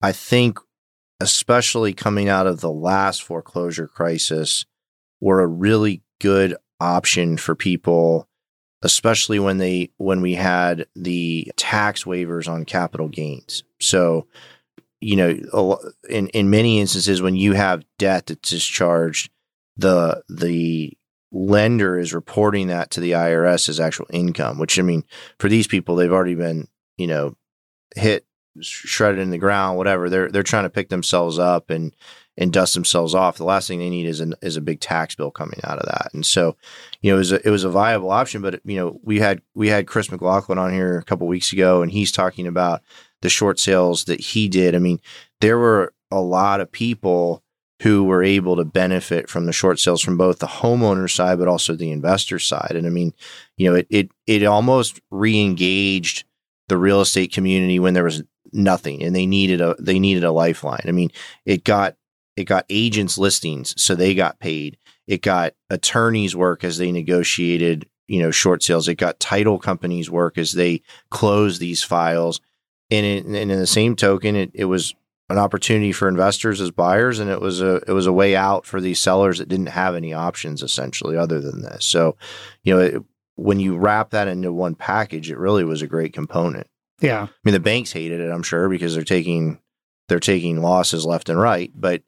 I 0.00 0.12
think, 0.12 0.58
especially 1.20 1.92
coming 1.92 2.30
out 2.30 2.46
of 2.46 2.60
the 2.60 2.72
last 2.72 3.22
foreclosure 3.22 3.88
crisis, 3.88 4.64
were 5.20 5.40
a 5.40 5.46
really 5.46 6.02
good 6.20 6.56
option 6.80 7.36
for 7.36 7.54
people 7.54 8.28
especially 8.82 9.38
when 9.38 9.58
they 9.58 9.90
when 9.96 10.20
we 10.20 10.34
had 10.34 10.86
the 10.96 11.50
tax 11.56 12.04
waivers 12.04 12.48
on 12.48 12.64
capital 12.64 13.08
gains 13.08 13.62
so 13.80 14.26
you 15.02 15.16
know 15.16 15.78
in 16.08 16.28
in 16.28 16.50
many 16.50 16.80
instances 16.80 17.20
when 17.20 17.36
you 17.36 17.52
have 17.52 17.84
debt 17.98 18.26
that's 18.26 18.50
discharged 18.50 19.30
the 19.76 20.22
the 20.28 20.96
lender 21.32 21.98
is 21.98 22.12
reporting 22.12 22.68
that 22.68 22.90
to 22.90 23.00
the 23.00 23.12
IRS 23.12 23.68
as 23.68 23.80
actual 23.80 24.06
income 24.10 24.58
which 24.58 24.78
i 24.78 24.82
mean 24.82 25.04
for 25.38 25.48
these 25.48 25.66
people 25.66 25.96
they've 25.96 26.12
already 26.12 26.34
been 26.34 26.68
you 26.96 27.06
know 27.06 27.34
hit 27.96 28.26
shredded 28.60 29.20
in 29.20 29.30
the 29.30 29.38
ground 29.38 29.78
whatever. 29.78 30.10
They're 30.10 30.30
they're 30.30 30.42
trying 30.42 30.64
to 30.64 30.70
pick 30.70 30.88
themselves 30.88 31.38
up 31.38 31.70
and 31.70 31.94
and 32.36 32.52
dust 32.52 32.74
themselves 32.74 33.14
off. 33.14 33.36
The 33.36 33.44
last 33.44 33.68
thing 33.68 33.78
they 33.78 33.90
need 33.90 34.06
is 34.06 34.20
an 34.20 34.34
is 34.42 34.56
a 34.56 34.60
big 34.60 34.80
tax 34.80 35.14
bill 35.14 35.30
coming 35.30 35.60
out 35.64 35.78
of 35.78 35.86
that. 35.86 36.10
And 36.12 36.24
so 36.24 36.56
you 37.00 37.10
know 37.10 37.16
it 37.16 37.18
was 37.18 37.32
a, 37.32 37.46
it 37.46 37.50
was 37.50 37.64
a 37.64 37.70
viable 37.70 38.10
option 38.10 38.42
but 38.42 38.60
you 38.64 38.76
know 38.76 39.00
we 39.02 39.20
had 39.20 39.42
we 39.54 39.68
had 39.68 39.86
Chris 39.86 40.10
McLaughlin 40.10 40.58
on 40.58 40.72
here 40.72 40.98
a 40.98 41.04
couple 41.04 41.26
weeks 41.26 41.52
ago 41.52 41.82
and 41.82 41.90
he's 41.90 42.12
talking 42.12 42.46
about 42.46 42.82
the 43.22 43.28
short 43.28 43.58
sales 43.58 44.04
that 44.04 44.20
he 44.20 44.48
did. 44.48 44.74
I 44.74 44.78
mean 44.78 45.00
there 45.40 45.58
were 45.58 45.92
a 46.10 46.20
lot 46.20 46.60
of 46.60 46.70
people 46.70 47.42
who 47.82 48.04
were 48.04 48.22
able 48.22 48.54
to 48.56 48.64
benefit 48.64 49.28
from 49.28 49.46
the 49.46 49.52
short 49.52 49.80
sales 49.80 50.02
from 50.02 50.16
both 50.16 50.38
the 50.38 50.46
homeowner 50.46 51.10
side 51.10 51.38
but 51.38 51.48
also 51.48 51.74
the 51.74 51.90
investor 51.90 52.38
side. 52.38 52.72
And 52.76 52.86
i 52.86 52.90
mean 52.90 53.14
you 53.56 53.70
know 53.70 53.76
it 53.76 53.86
it 53.90 54.10
it 54.26 54.44
almost 54.44 55.00
re-engaged 55.10 56.24
the 56.68 56.76
real 56.76 57.00
estate 57.00 57.32
community 57.32 57.78
when 57.78 57.94
there 57.94 58.04
was 58.04 58.22
nothing 58.52 59.02
and 59.02 59.16
they 59.16 59.26
needed 59.26 59.60
a 59.60 59.74
they 59.78 59.98
needed 59.98 60.24
a 60.24 60.32
lifeline. 60.32 60.84
I 60.86 60.92
mean 60.92 61.10
it 61.46 61.64
got 61.64 61.96
it 62.36 62.44
got 62.44 62.66
agents 62.70 63.18
listings 63.18 63.80
so 63.82 63.94
they 63.94 64.14
got 64.14 64.40
paid. 64.40 64.78
It 65.06 65.22
got 65.22 65.54
attorneys 65.70 66.36
work 66.36 66.64
as 66.64 66.78
they 66.78 66.92
negotiated 66.92 67.88
you 68.08 68.20
know 68.20 68.30
short 68.30 68.62
sales. 68.62 68.88
It 68.88 68.96
got 68.96 69.20
title 69.20 69.58
companies 69.58 70.10
work 70.10 70.38
as 70.38 70.52
they 70.52 70.82
closed 71.10 71.60
these 71.60 71.82
files 71.82 72.40
and, 72.92 73.06
it, 73.06 73.24
and 73.24 73.50
in 73.50 73.58
the 73.58 73.66
same 73.66 73.96
token 73.96 74.36
it, 74.36 74.50
it 74.54 74.66
was 74.66 74.94
an 75.30 75.38
opportunity 75.38 75.92
for 75.92 76.08
investors 76.08 76.60
as 76.60 76.70
buyers 76.70 77.18
and 77.18 77.30
it 77.30 77.40
was 77.40 77.60
a 77.60 77.76
it 77.88 77.92
was 77.92 78.06
a 78.06 78.12
way 78.12 78.36
out 78.36 78.66
for 78.66 78.80
these 78.80 79.00
sellers 79.00 79.38
that 79.38 79.48
didn't 79.48 79.66
have 79.66 79.94
any 79.96 80.12
options 80.12 80.62
essentially 80.62 81.16
other 81.16 81.40
than 81.40 81.62
this 81.62 81.84
so 81.84 82.16
you 82.64 82.74
know 82.74 82.80
it, 82.80 83.02
when 83.36 83.58
you 83.58 83.76
wrap 83.76 84.10
that 84.10 84.28
into 84.28 84.52
one 84.52 84.74
package 84.74 85.30
it 85.30 85.38
really 85.38 85.64
was 85.64 85.80
a 85.82 85.86
great 85.86 86.12
component 86.12 86.66
Yeah. 87.00 87.22
I 87.22 87.28
mean, 87.44 87.54
the 87.54 87.60
banks 87.60 87.92
hated 87.92 88.20
it, 88.20 88.30
I'm 88.30 88.44
sure, 88.44 88.68
because 88.68 88.94
they're 88.94 89.04
taking 89.04 89.58
they're 90.08 90.20
taking 90.20 90.60
losses 90.60 91.06
left 91.06 91.28
and 91.28 91.40
right. 91.40 91.72
But 91.74 92.02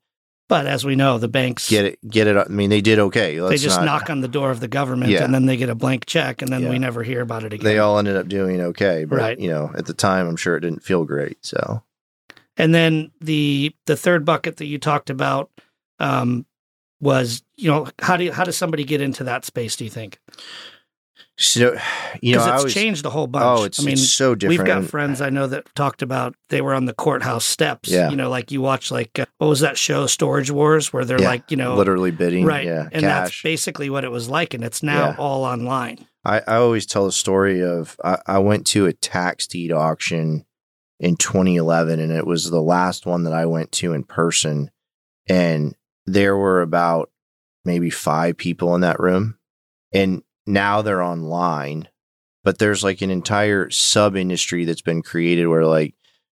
But 0.49 0.67
as 0.67 0.85
we 0.85 0.95
know, 0.95 1.17
the 1.19 1.29
banks 1.29 1.71
get 1.71 1.87
it, 1.87 1.99
get 2.09 2.27
it. 2.27 2.37
I 2.37 2.45
mean, 2.49 2.69
they 2.69 2.83
did 2.83 2.99
okay. 2.99 3.37
they 3.37 3.41
Let's 3.41 3.63
just 3.63 3.79
not- 3.81 3.87
knock 3.87 4.11
on 4.11 4.21
the 4.21 4.29
door 4.29 4.51
of 4.51 4.61
the 4.61 4.69
government 4.69 5.11
Yeah. 5.11 5.25
and 5.25 5.33
then 5.35 5.47
they 5.47 5.57
get 5.57 5.71
a 5.71 5.75
blank 5.75 6.05
check 6.05 6.43
and 6.43 6.53
then 6.53 6.65
Yeah. 6.65 6.71
we 6.71 6.79
never 6.79 7.03
hear 7.03 7.23
about 7.23 7.45
it 7.45 7.53
again. 7.55 7.65
They 7.65 7.79
all 7.79 7.99
ended 7.99 8.17
up 8.17 8.29
doing 8.29 8.61
okay, 8.61 9.05
but 9.07 9.17
Right. 9.19 9.39
you 9.41 9.49
know, 9.49 9.71
at 9.75 9.87
the 9.87 9.95
time, 9.95 10.29
I'm 10.29 10.37
sure 10.37 10.57
it 10.57 10.61
didn't 10.61 10.83
feel 10.85 11.05
great. 11.05 11.39
So 11.45 11.83
And 12.59 12.75
then 12.75 13.11
the 13.21 13.75
the 13.87 13.97
third 13.97 14.25
bucket 14.27 14.59
that 14.59 14.67
you 14.67 14.79
talked 14.79 15.09
about 15.11 15.51
um, 15.99 16.45
was, 17.01 17.43
you 17.57 17.71
know, 17.71 17.89
how 18.01 18.17
do 18.17 18.25
you, 18.25 18.33
how 18.33 18.45
does 18.45 18.57
somebody 18.57 18.85
get 18.85 19.01
into 19.01 19.25
that 19.25 19.45
space? 19.45 19.77
Do 19.77 19.85
you 19.85 19.91
think? 19.91 20.19
So, 21.37 21.77
you 22.23 22.37
know, 22.37 22.63
it's 22.65 22.73
changed 22.75 23.05
a 23.07 23.11
whole 23.11 23.27
bunch. 23.27 23.45
oh, 23.45 23.65
it's, 23.65 23.81
I 23.81 23.83
mean, 23.85 23.95
it's 23.95 24.13
so 24.13 24.35
different. 24.35 24.59
we've 24.61 24.67
got 24.67 24.85
friends 24.85 25.21
I 25.21 25.31
know 25.31 25.47
that 25.49 25.73
talked 25.75 26.01
about 26.03 26.37
they 26.49 26.61
were 26.61 26.75
on 26.75 26.85
the 26.85 26.95
courthouse 26.95 27.45
steps. 27.45 27.89
Yeah. 27.91 28.11
You 28.11 28.17
know, 28.17 28.31
like 28.31 28.53
you 28.53 28.61
watch 28.61 28.91
like 28.93 29.19
uh, 29.19 29.27
what 29.39 29.49
was 29.49 29.61
that 29.61 29.77
show, 29.77 30.07
Storage 30.07 30.51
Wars, 30.51 30.93
where 30.93 31.05
they're 31.05 31.21
Yeah, 31.21 31.29
like, 31.29 31.51
you 31.51 31.57
know, 31.57 31.77
literally 31.77 32.13
bidding, 32.13 32.45
right, 32.45 32.65
Yeah, 32.65 32.89
and 32.93 33.03
that's 33.05 33.43
basically 33.43 33.91
what 33.91 34.05
it 34.05 34.11
was 34.11 34.29
like, 34.29 34.55
and 34.55 34.63
it's 34.63 34.83
now 34.83 35.09
Yeah. 35.11 35.17
all 35.19 35.45
online. 35.45 36.07
I, 36.25 36.39
I 36.47 36.57
always 36.57 36.87
tell 36.87 37.05
the 37.05 37.13
story 37.13 37.63
of 37.63 37.97
I, 38.05 38.19
I 38.27 38.39
went 38.39 38.67
to 38.69 38.87
a 38.87 38.93
tax 38.93 39.47
deed 39.47 39.73
auction 39.73 40.47
in 41.01 41.17
2011, 41.17 41.99
and 42.01 42.13
it 42.13 42.27
was 42.27 42.49
the 42.51 42.63
last 42.63 43.07
one 43.07 43.25
that 43.25 43.33
I 43.33 43.47
went 43.47 43.73
to 43.73 43.93
in 43.93 44.05
person, 44.05 44.71
and 45.29 45.75
there 46.07 46.37
were 46.37 46.63
about 46.63 47.11
maybe 47.65 47.91
five 47.91 48.37
people 48.37 48.75
in 48.75 48.83
that 48.83 49.01
room, 49.01 49.37
and 49.93 50.23
now 50.47 50.83
they're 50.83 51.03
online, 51.03 51.89
but 52.43 52.59
there's 52.59 52.85
like 52.85 53.01
an 53.03 53.11
entire 53.11 53.71
sub 53.71 54.17
industry 54.17 54.65
that's 54.65 54.83
been 54.83 55.03
created 55.03 55.47
where 55.47 55.67
like 55.67 55.95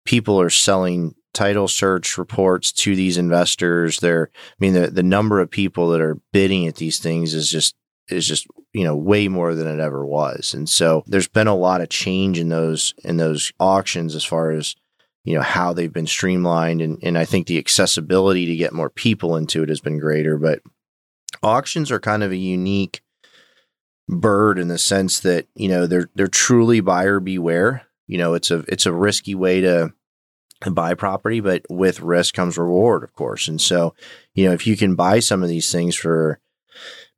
people 0.06 0.40
are 0.40 0.50
selling 0.50 1.16
title 1.34 1.68
search 1.68 2.18
reports 2.18 2.72
to 2.72 2.96
these 2.96 3.18
investors. 3.18 4.00
They're, 4.00 4.30
I 4.34 4.56
mean, 4.60 4.74
the 4.74 4.88
the 4.88 5.04
number 5.04 5.40
of 5.40 5.52
people 5.52 5.90
that 5.90 6.02
are 6.02 6.20
bidding 6.32 6.68
at 6.68 6.76
these 6.76 7.00
things 7.00 7.34
is 7.34 7.50
just 7.50 7.76
is 8.08 8.28
just 8.28 8.48
you 8.74 8.84
know 8.84 8.96
way 8.96 9.28
more 9.28 9.54
than 9.54 9.68
it 9.68 9.82
ever 9.82 10.06
was. 10.06 10.54
And 10.54 10.70
so 10.70 11.04
there's 11.06 11.28
been 11.28 11.48
a 11.48 11.56
lot 11.56 11.82
of 11.82 11.90
change 11.90 12.40
in 12.40 12.50
those 12.50 12.94
in 13.04 13.18
those 13.18 13.52
auctions 13.60 14.16
as 14.16 14.24
far 14.24 14.52
as 14.52 14.76
you 15.24 15.36
know 15.36 15.42
how 15.42 15.74
they've 15.74 15.94
been 15.94 16.08
streamlined. 16.08 16.82
And, 16.82 17.00
and 17.04 17.18
i 17.18 17.26
think 17.26 17.48
the 17.48 17.58
accessibility 17.58 18.46
to 18.46 18.56
get 18.56 18.74
more 18.74 18.90
people 18.90 19.36
into 19.36 19.64
it 19.64 19.70
has 19.70 19.82
been 19.82 20.00
greater. 20.00 20.38
But 20.38 20.62
auctions 21.44 21.92
are 21.92 22.00
kind 22.00 22.24
of 22.24 22.32
a 22.32 22.38
unique 22.38 23.02
bird 24.08 24.60
in 24.60 24.68
the 24.68 24.78
sense 24.78 25.20
that 25.20 25.48
you 25.56 25.68
know 25.68 25.88
they're 25.88 26.10
they're 26.16 26.28
truly 26.28 26.80
buyer 26.80 27.20
beware 27.20 27.84
you 28.06 28.18
know 28.18 28.36
it's 28.36 28.52
a 28.52 28.64
it's 28.68 28.86
a 28.86 28.94
risky 28.94 29.34
way 29.34 29.62
to 29.62 29.92
buy 30.72 30.94
property 30.94 31.40
but 31.40 31.64
with 31.70 32.00
risk 32.00 32.34
comes 32.36 32.58
reward 32.58 33.04
of 33.04 33.14
course 33.14 33.48
and 33.48 33.60
so 33.60 33.96
you 34.36 34.46
know 34.46 34.54
if 34.54 34.68
you 34.68 34.78
can 34.78 34.96
buy 34.96 35.20
some 35.20 35.42
of 35.42 35.50
these 35.50 35.72
things 35.72 35.96
for 35.96 36.40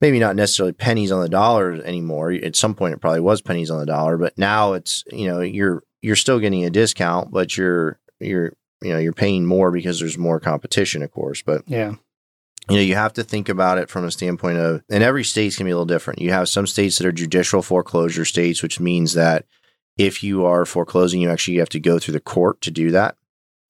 maybe 0.02 0.20
not 0.20 0.36
necessarily 0.36 0.74
pennies 0.74 1.12
on 1.12 1.22
the 1.22 1.30
dollar 1.30 1.74
anymore. 1.74 2.32
At 2.32 2.56
some 2.56 2.76
point, 2.76 2.94
it 2.94 3.02
probably 3.02 3.22
was 3.22 3.42
pennies 3.42 3.72
on 3.72 3.80
the 3.80 3.86
dollar, 3.86 4.18
but 4.18 4.38
now 4.38 4.74
it's 4.74 5.04
you 5.12 5.28
know 5.28 5.42
you're 5.42 5.84
you're 6.02 6.16
still 6.16 6.40
getting 6.40 6.66
a 6.66 6.70
discount, 6.70 7.32
but 7.32 7.58
you're 7.58 8.00
you're 8.20 8.54
you 8.82 8.94
know 8.94 9.00
you're 9.00 9.14
paying 9.14 9.46
more 9.46 9.72
because 9.72 10.00
there's 10.00 10.18
more 10.18 10.40
competition, 10.40 11.02
of 11.02 11.12
course. 11.12 11.42
But 11.42 11.64
Yeah. 11.68 11.96
You 12.70 12.76
know 12.76 12.82
you 12.82 12.96
have 12.96 13.14
to 13.14 13.24
think 13.24 13.50
about 13.50 13.78
it 13.78 13.90
from 13.90 14.04
a 14.04 14.12
standpoint 14.12 14.58
of, 14.58 14.84
and 14.90 15.04
every 15.04 15.24
state's 15.24 15.56
can 15.56 15.66
be 15.66 15.72
a 15.72 15.76
little 15.76 15.86
different. 15.86 16.22
You 16.22 16.32
have 16.32 16.50
some 16.50 16.68
states 16.68 16.98
that 16.98 17.08
are 17.08 17.12
judicial 17.12 17.62
foreclosure 17.62 18.26
states, 18.26 18.62
which 18.62 18.80
means 18.80 19.14
that 19.14 19.46
if 19.98 20.24
you 20.24 20.46
are 20.46 20.66
foreclosing, 20.66 21.22
you 21.22 21.30
actually 21.30 21.58
have 21.58 21.70
to 21.70 21.80
go 21.80 22.00
through 22.00 22.14
the 22.14 22.20
court 22.20 22.62
to 22.62 22.72
do 22.72 22.92
that. 22.92 23.16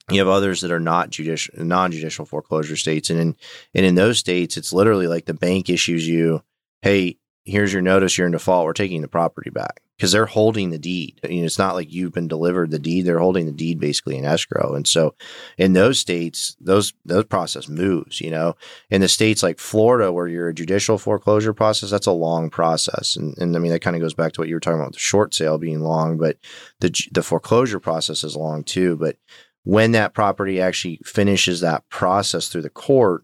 You 0.09 0.19
have 0.19 0.27
others 0.27 0.61
that 0.61 0.71
are 0.71 0.79
not 0.79 1.09
judicial, 1.09 1.53
non-judicial 1.63 2.25
foreclosure 2.25 2.77
states, 2.77 3.09
and 3.09 3.19
in 3.19 3.35
and 3.73 3.85
in 3.85 3.95
those 3.95 4.17
states, 4.17 4.57
it's 4.57 4.73
literally 4.73 5.07
like 5.07 5.25
the 5.25 5.33
bank 5.33 5.69
issues 5.69 6.07
you, 6.07 6.43
"Hey, 6.81 7.17
here's 7.43 7.73
your 7.73 7.81
notice. 7.81 8.17
You're 8.17 8.27
in 8.27 8.33
default. 8.33 8.65
We're 8.65 8.73
taking 8.73 9.01
the 9.01 9.07
property 9.07 9.49
back." 9.49 9.81
Because 9.97 10.11
they're 10.11 10.27
holding 10.27 10.69
the 10.69 10.77
deed. 10.77 11.19
I 11.23 11.27
mean, 11.27 11.43
it's 11.43 11.57
not 11.57 11.73
like 11.73 11.91
you've 11.91 12.13
been 12.13 12.27
delivered 12.27 12.69
the 12.69 12.79
deed; 12.79 13.05
they're 13.05 13.19
holding 13.19 13.45
the 13.45 13.51
deed 13.51 13.79
basically 13.79 14.17
in 14.17 14.25
escrow. 14.25 14.75
And 14.75 14.87
so, 14.87 15.15
in 15.57 15.73
those 15.73 15.99
states, 15.99 16.55
those 16.59 16.93
those 17.03 17.25
process 17.25 17.67
moves. 17.67 18.21
You 18.21 18.31
know, 18.31 18.55
in 18.89 19.01
the 19.01 19.07
states 19.07 19.41
like 19.41 19.59
Florida, 19.59 20.11
where 20.11 20.27
you're 20.27 20.49
a 20.49 20.53
judicial 20.53 20.97
foreclosure 20.97 21.53
process, 21.53 21.89
that's 21.89 22.07
a 22.07 22.11
long 22.11 22.49
process. 22.49 23.15
And 23.15 23.35
and 23.37 23.55
I 23.55 23.59
mean, 23.59 23.71
that 23.71 23.81
kind 23.81 23.95
of 23.95 24.01
goes 24.01 24.13
back 24.13 24.33
to 24.33 24.41
what 24.41 24.47
you 24.47 24.55
were 24.55 24.59
talking 24.59 24.79
about 24.79 24.93
the 24.93 24.99
short 24.99 25.33
sale 25.33 25.57
being 25.57 25.81
long, 25.81 26.17
but 26.17 26.37
the 26.79 26.93
the 27.11 27.23
foreclosure 27.23 27.79
process 27.79 28.23
is 28.23 28.35
long 28.35 28.63
too. 28.63 28.95
But 28.97 29.17
when 29.63 29.91
that 29.93 30.13
property 30.13 30.61
actually 30.61 30.99
finishes 31.03 31.61
that 31.61 31.89
process 31.89 32.47
through 32.47 32.61
the 32.61 32.69
court 32.69 33.23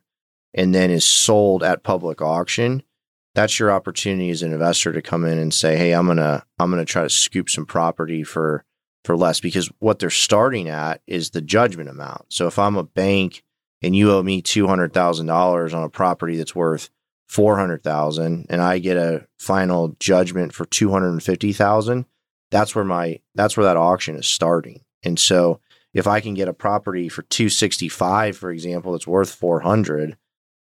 and 0.53 0.73
then 0.73 0.89
is 0.89 1.05
sold 1.05 1.63
at 1.63 1.83
public 1.83 2.21
auction 2.21 2.83
that's 3.35 3.59
your 3.59 3.71
opportunity 3.71 4.29
as 4.29 4.43
an 4.43 4.53
investor 4.53 4.93
to 4.93 5.01
come 5.01 5.25
in 5.25 5.37
and 5.37 5.53
say, 5.53 5.77
"Hey, 5.77 5.93
I'm 5.93 6.07
gonna 6.07 6.45
I'm 6.59 6.69
gonna 6.69 6.85
try 6.85 7.03
to 7.03 7.09
scoop 7.09 7.49
some 7.49 7.65
property 7.65 8.23
for 8.23 8.63
for 9.03 9.17
less," 9.17 9.39
because 9.39 9.71
what 9.79 9.99
they're 9.99 10.09
starting 10.09 10.69
at 10.69 11.01
is 11.07 11.31
the 11.31 11.41
judgment 11.41 11.89
amount. 11.89 12.25
So 12.29 12.47
if 12.47 12.59
I'm 12.59 12.75
a 12.75 12.83
bank 12.83 13.43
and 13.81 13.95
you 13.95 14.11
owe 14.11 14.23
me 14.23 14.41
two 14.41 14.67
hundred 14.67 14.93
thousand 14.93 15.27
dollars 15.27 15.73
on 15.73 15.83
a 15.83 15.89
property 15.89 16.37
that's 16.37 16.55
worth 16.55 16.89
four 17.27 17.57
hundred 17.57 17.83
thousand, 17.83 18.45
and 18.49 18.61
I 18.61 18.79
get 18.79 18.97
a 18.97 19.27
final 19.39 19.95
judgment 19.99 20.53
for 20.53 20.65
two 20.65 20.91
hundred 20.91 21.09
and 21.09 21.23
fifty 21.23 21.53
thousand, 21.53 22.05
that's 22.51 22.75
where 22.75 22.85
my 22.85 23.19
that's 23.35 23.57
where 23.57 23.65
that 23.65 23.77
auction 23.77 24.15
is 24.15 24.27
starting. 24.27 24.81
And 25.03 25.19
so 25.19 25.59
if 25.93 26.07
I 26.07 26.21
can 26.21 26.33
get 26.33 26.47
a 26.47 26.53
property 26.53 27.09
for 27.09 27.23
two 27.23 27.49
sixty 27.49 27.89
five, 27.89 28.37
for 28.37 28.51
example, 28.51 28.91
that's 28.91 29.07
worth 29.07 29.33
four 29.33 29.61
hundred, 29.61 30.17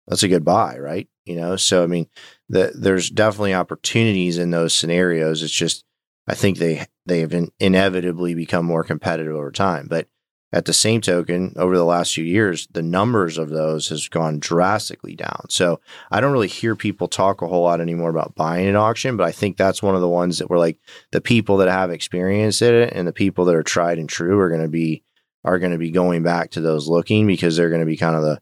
that's 0.08 0.24
a 0.24 0.30
good 0.30 0.46
buy, 0.46 0.78
right? 0.78 1.10
You 1.26 1.36
know, 1.36 1.56
so 1.56 1.84
I 1.84 1.88
mean, 1.88 2.08
the, 2.50 2.72
there's 2.76 3.10
definitely 3.10 3.54
opportunities 3.54 4.38
in 4.38 4.52
those 4.52 4.74
scenarios. 4.74 5.44
It's 5.44 5.54
just 5.54 5.86
I 6.28 6.36
think 6.36 6.58
they 6.58 6.86
they 7.06 7.20
have 7.20 7.34
inevitably 7.60 8.34
become 8.34 8.66
more 8.66 8.84
competitive 8.84 9.36
over 9.36 9.52
time. 9.52 9.88
But 9.88 10.08
at 10.54 10.66
the 10.66 10.74
same 10.74 11.00
token, 11.00 11.54
over 11.56 11.78
the 11.78 11.86
last 11.86 12.14
few 12.14 12.26
years, 12.26 12.68
the 12.72 12.82
numbers 12.82 13.38
of 13.38 13.50
those 13.50 13.88
has 13.88 14.10
gone 14.10 14.40
drastically 14.40 15.16
down. 15.16 15.46
So 15.50 15.80
I 16.12 16.20
don't 16.20 16.34
really 16.34 16.50
hear 16.50 16.76
people 16.76 17.08
talk 17.08 17.42
a 17.42 17.48
whole 17.48 17.64
lot 17.64 17.80
anymore 17.80 18.10
about 18.10 18.36
buying 18.36 18.68
an 18.68 18.76
auction, 18.76 19.16
but 19.16 19.26
I 19.26 19.32
think 19.32 19.56
that's 19.56 19.82
one 19.82 19.96
of 19.96 20.02
the 20.02 20.10
ones 20.10 20.40
that 20.40 20.50
were 20.50 20.58
like 20.58 20.78
the 21.12 21.22
people 21.22 21.58
that 21.58 21.70
have 21.70 21.90
experience 21.90 22.62
in 22.62 22.74
it 22.74 22.94
and 22.94 23.08
the 23.08 23.14
people 23.14 23.46
that 23.46 23.56
are 23.56 23.64
tried 23.64 23.98
and 23.98 24.10
true 24.10 24.38
are 24.40 24.50
going 24.50 24.62
to 24.62 24.68
be 24.68 25.04
are 25.44 25.58
going 25.58 25.72
to 25.72 25.78
be 25.78 25.90
going 25.90 26.22
back 26.22 26.52
to 26.52 26.62
those 26.62 26.88
looking 26.88 27.26
because 27.26 27.56
they're 27.56 27.70
going 27.70 27.82
to 27.82 27.86
be 27.86 27.98
kind 27.98 28.16
of 28.16 28.22
the 28.22 28.42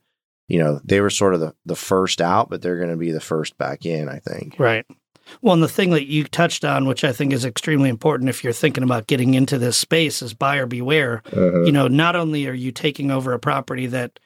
you 0.49 0.59
know, 0.59 0.81
they 0.83 0.99
were 0.99 1.09
sort 1.09 1.35
of 1.35 1.39
the, 1.39 1.55
the 1.65 1.75
first 1.75 2.19
out, 2.19 2.49
but 2.49 2.61
they're 2.61 2.77
going 2.77 2.89
to 2.89 2.97
be 2.97 3.11
the 3.11 3.21
first 3.21 3.57
back 3.57 3.85
in, 3.85 4.09
I 4.09 4.19
think. 4.19 4.55
Right. 4.59 4.85
Well, 5.41 5.53
and 5.53 5.61
the 5.61 5.69
thing 5.69 5.91
that 5.91 6.07
you 6.07 6.23
touched 6.23 6.65
on, 6.65 6.87
which 6.87 7.03
I 7.03 7.13
think 7.13 7.31
is 7.31 7.45
extremely 7.45 7.87
important 7.87 8.29
if 8.29 8.43
you're 8.43 8.51
thinking 8.51 8.83
about 8.83 9.05
getting 9.05 9.35
into 9.35 9.59
this 9.59 9.77
space, 9.77 10.23
is 10.23 10.33
buyer 10.33 10.65
beware. 10.65 11.21
Uh-huh. 11.27 11.63
You 11.63 11.71
know, 11.71 11.87
not 11.87 12.15
only 12.15 12.47
are 12.47 12.53
you 12.53 12.71
taking 12.71 13.11
over 13.11 13.31
a 13.31 13.39
property 13.39 13.85
that, 13.87 14.19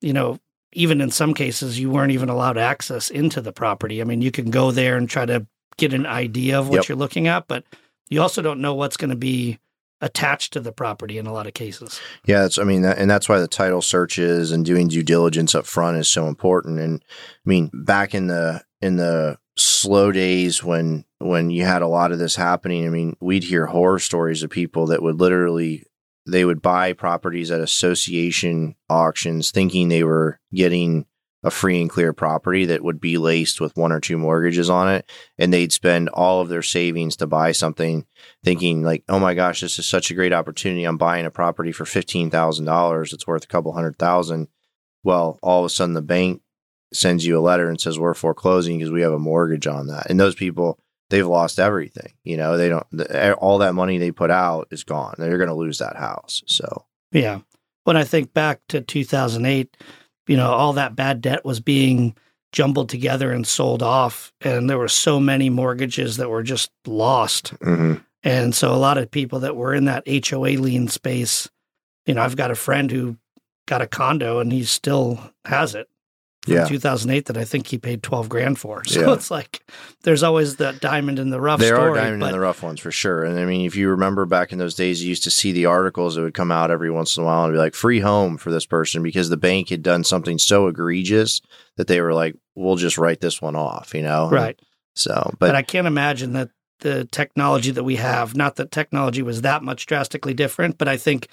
you 0.00 0.14
know, 0.14 0.40
even 0.72 1.00
in 1.00 1.10
some 1.10 1.34
cases 1.34 1.78
you 1.78 1.90
weren't 1.90 2.12
even 2.12 2.30
allowed 2.30 2.58
access 2.58 3.10
into 3.10 3.40
the 3.40 3.52
property. 3.52 4.00
I 4.00 4.04
mean, 4.04 4.22
you 4.22 4.30
can 4.30 4.50
go 4.50 4.70
there 4.70 4.96
and 4.96 5.08
try 5.08 5.26
to 5.26 5.46
get 5.76 5.92
an 5.92 6.06
idea 6.06 6.58
of 6.58 6.68
what 6.68 6.76
yep. 6.76 6.88
you're 6.88 6.98
looking 6.98 7.28
at, 7.28 7.48
but 7.48 7.64
you 8.08 8.22
also 8.22 8.42
don't 8.42 8.60
know 8.60 8.74
what's 8.74 8.96
going 8.96 9.10
to 9.10 9.16
be 9.16 9.58
attached 10.00 10.52
to 10.52 10.60
the 10.60 10.72
property 10.72 11.18
in 11.18 11.26
a 11.26 11.32
lot 11.32 11.46
of 11.46 11.54
cases. 11.54 12.00
Yeah, 12.24 12.42
that's 12.42 12.58
I 12.58 12.64
mean, 12.64 12.82
that, 12.82 12.98
and 12.98 13.10
that's 13.10 13.28
why 13.28 13.38
the 13.38 13.48
title 13.48 13.82
searches 13.82 14.52
and 14.52 14.64
doing 14.64 14.88
due 14.88 15.02
diligence 15.02 15.54
up 15.54 15.66
front 15.66 15.96
is 15.96 16.08
so 16.08 16.26
important. 16.26 16.78
And 16.78 17.02
I 17.08 17.48
mean, 17.48 17.70
back 17.72 18.14
in 18.14 18.26
the 18.26 18.64
in 18.80 18.96
the 18.96 19.38
slow 19.56 20.12
days 20.12 20.62
when 20.62 21.04
when 21.18 21.50
you 21.50 21.64
had 21.64 21.82
a 21.82 21.88
lot 21.88 22.12
of 22.12 22.18
this 22.18 22.36
happening, 22.36 22.86
I 22.86 22.90
mean, 22.90 23.16
we'd 23.20 23.44
hear 23.44 23.66
horror 23.66 23.98
stories 23.98 24.42
of 24.42 24.50
people 24.50 24.86
that 24.88 25.02
would 25.02 25.18
literally 25.20 25.84
they 26.26 26.44
would 26.44 26.60
buy 26.60 26.92
properties 26.92 27.50
at 27.50 27.60
association 27.60 28.74
auctions 28.90 29.50
thinking 29.50 29.88
they 29.88 30.02
were 30.02 30.40
getting 30.52 31.06
a 31.46 31.50
free 31.50 31.80
and 31.80 31.88
clear 31.88 32.12
property 32.12 32.66
that 32.66 32.82
would 32.82 33.00
be 33.00 33.18
laced 33.18 33.60
with 33.60 33.76
one 33.76 33.92
or 33.92 34.00
two 34.00 34.18
mortgages 34.18 34.68
on 34.68 34.88
it. 34.88 35.08
And 35.38 35.52
they'd 35.52 35.72
spend 35.72 36.08
all 36.08 36.40
of 36.40 36.48
their 36.48 36.60
savings 36.60 37.14
to 37.16 37.28
buy 37.28 37.52
something 37.52 38.04
thinking 38.42 38.82
like 38.82 39.04
oh 39.08 39.20
my 39.20 39.32
gosh 39.32 39.60
this 39.60 39.78
is 39.78 39.86
such 39.86 40.10
a 40.10 40.14
great 40.14 40.32
opportunity. 40.32 40.82
I'm 40.84 40.98
buying 40.98 41.24
a 41.24 41.30
property 41.30 41.70
for 41.70 41.84
$15000 41.84 43.12
it's 43.12 43.26
worth 43.28 43.44
a 43.44 43.46
couple 43.46 43.72
hundred 43.72 43.96
thousand. 43.96 44.48
Well 45.04 45.38
all 45.40 45.60
of 45.60 45.66
a 45.66 45.70
sudden 45.70 45.94
the 45.94 46.02
bank 46.02 46.42
sends 46.92 47.24
you 47.24 47.38
a 47.38 47.40
letter 47.40 47.68
and 47.68 47.80
says 47.80 47.96
we're 47.96 48.14
foreclosing 48.14 48.78
because 48.78 48.90
we 48.90 49.02
have 49.02 49.12
a 49.12 49.18
mortgage 49.18 49.68
on 49.68 49.86
that. 49.86 50.10
And 50.10 50.18
those 50.18 50.34
people 50.34 50.80
they've 51.10 51.26
lost 51.26 51.60
everything 51.60 52.14
you 52.24 52.36
know 52.36 52.56
they 52.56 52.68
don't 52.68 52.86
all 53.38 53.58
that 53.58 53.76
money 53.76 53.98
they 53.98 54.10
put 54.10 54.32
out 54.32 54.66
is 54.72 54.82
gone. 54.82 55.14
They're 55.16 55.38
going 55.38 55.48
to 55.48 55.54
lose 55.54 55.78
that 55.78 55.94
house 55.94 56.42
so. 56.46 56.86
Yeah. 57.12 57.42
When 57.84 57.96
i 57.96 58.02
think 58.02 58.34
back 58.34 58.62
to 58.70 58.80
2008 58.80 59.76
you 60.26 60.36
know, 60.36 60.50
all 60.50 60.72
that 60.74 60.96
bad 60.96 61.20
debt 61.20 61.44
was 61.44 61.60
being 61.60 62.16
jumbled 62.52 62.88
together 62.88 63.32
and 63.32 63.46
sold 63.46 63.82
off. 63.82 64.32
And 64.40 64.68
there 64.68 64.78
were 64.78 64.88
so 64.88 65.20
many 65.20 65.50
mortgages 65.50 66.16
that 66.16 66.30
were 66.30 66.42
just 66.42 66.70
lost. 66.86 67.54
Mm-hmm. 67.60 67.96
And 68.22 68.54
so 68.54 68.74
a 68.74 68.76
lot 68.76 68.98
of 68.98 69.10
people 69.10 69.40
that 69.40 69.56
were 69.56 69.74
in 69.74 69.84
that 69.84 70.08
HOA 70.08 70.58
lien 70.58 70.88
space, 70.88 71.48
you 72.06 72.14
know, 72.14 72.22
I've 72.22 72.36
got 72.36 72.50
a 72.50 72.56
friend 72.56 72.90
who 72.90 73.16
got 73.66 73.82
a 73.82 73.86
condo 73.86 74.40
and 74.40 74.52
he 74.52 74.64
still 74.64 75.20
has 75.44 75.74
it 75.74 75.88
yeah. 76.54 76.66
2008 76.66 77.26
that 77.26 77.36
I 77.36 77.44
think 77.44 77.66
he 77.66 77.78
paid 77.78 78.02
12 78.02 78.28
grand 78.28 78.58
for. 78.58 78.82
So 78.96 79.00
yeah. 79.00 79.12
it's 79.12 79.30
like 79.30 79.60
there's 80.04 80.22
always 80.22 80.56
that 80.56 80.80
diamond 80.80 81.18
in 81.18 81.28
the 81.28 81.40
rough. 81.40 81.60
There 81.60 81.76
story, 81.76 81.90
are 81.90 81.94
diamond 81.96 82.22
in 82.22 82.32
the 82.32 82.40
rough 82.40 82.62
ones 82.62 82.80
for 82.80 82.90
sure. 82.90 83.24
And 83.24 83.38
I 83.38 83.44
mean, 83.44 83.66
if 83.66 83.76
you 83.76 83.90
remember 83.90 84.24
back 84.24 84.52
in 84.52 84.58
those 84.58 84.74
days, 84.74 85.02
you 85.02 85.10
used 85.10 85.24
to 85.24 85.30
see 85.30 85.52
the 85.52 85.66
articles 85.66 86.14
that 86.14 86.22
would 86.22 86.32
come 86.32 86.50
out 86.50 86.70
every 86.70 86.90
once 86.90 87.16
in 87.16 87.22
a 87.22 87.26
while 87.26 87.44
and 87.44 87.52
be 87.52 87.58
like 87.58 87.74
free 87.74 88.00
home 88.00 88.38
for 88.38 88.50
this 88.50 88.64
person 88.64 89.02
because 89.02 89.28
the 89.28 89.36
bank 89.36 89.68
had 89.68 89.82
done 89.82 90.02
something 90.02 90.38
so 90.38 90.66
egregious 90.68 91.42
that 91.76 91.88
they 91.88 92.00
were 92.00 92.14
like, 92.14 92.36
we'll 92.54 92.76
just 92.76 92.96
write 92.96 93.20
this 93.20 93.42
one 93.42 93.56
off, 93.56 93.92
you 93.94 94.02
know? 94.02 94.30
Right. 94.30 94.58
And 94.58 94.66
so, 94.94 95.28
but, 95.32 95.48
but 95.48 95.54
I 95.54 95.62
can't 95.62 95.86
imagine 95.86 96.32
that 96.32 96.50
the 96.80 97.04
technology 97.06 97.70
that 97.70 97.84
we 97.84 97.96
have, 97.96 98.36
not 98.36 98.56
that 98.56 98.70
technology 98.70 99.22
was 99.22 99.42
that 99.42 99.62
much 99.62 99.86
drastically 99.86 100.34
different, 100.34 100.78
but 100.78 100.88
I 100.88 100.96
think 100.96 101.28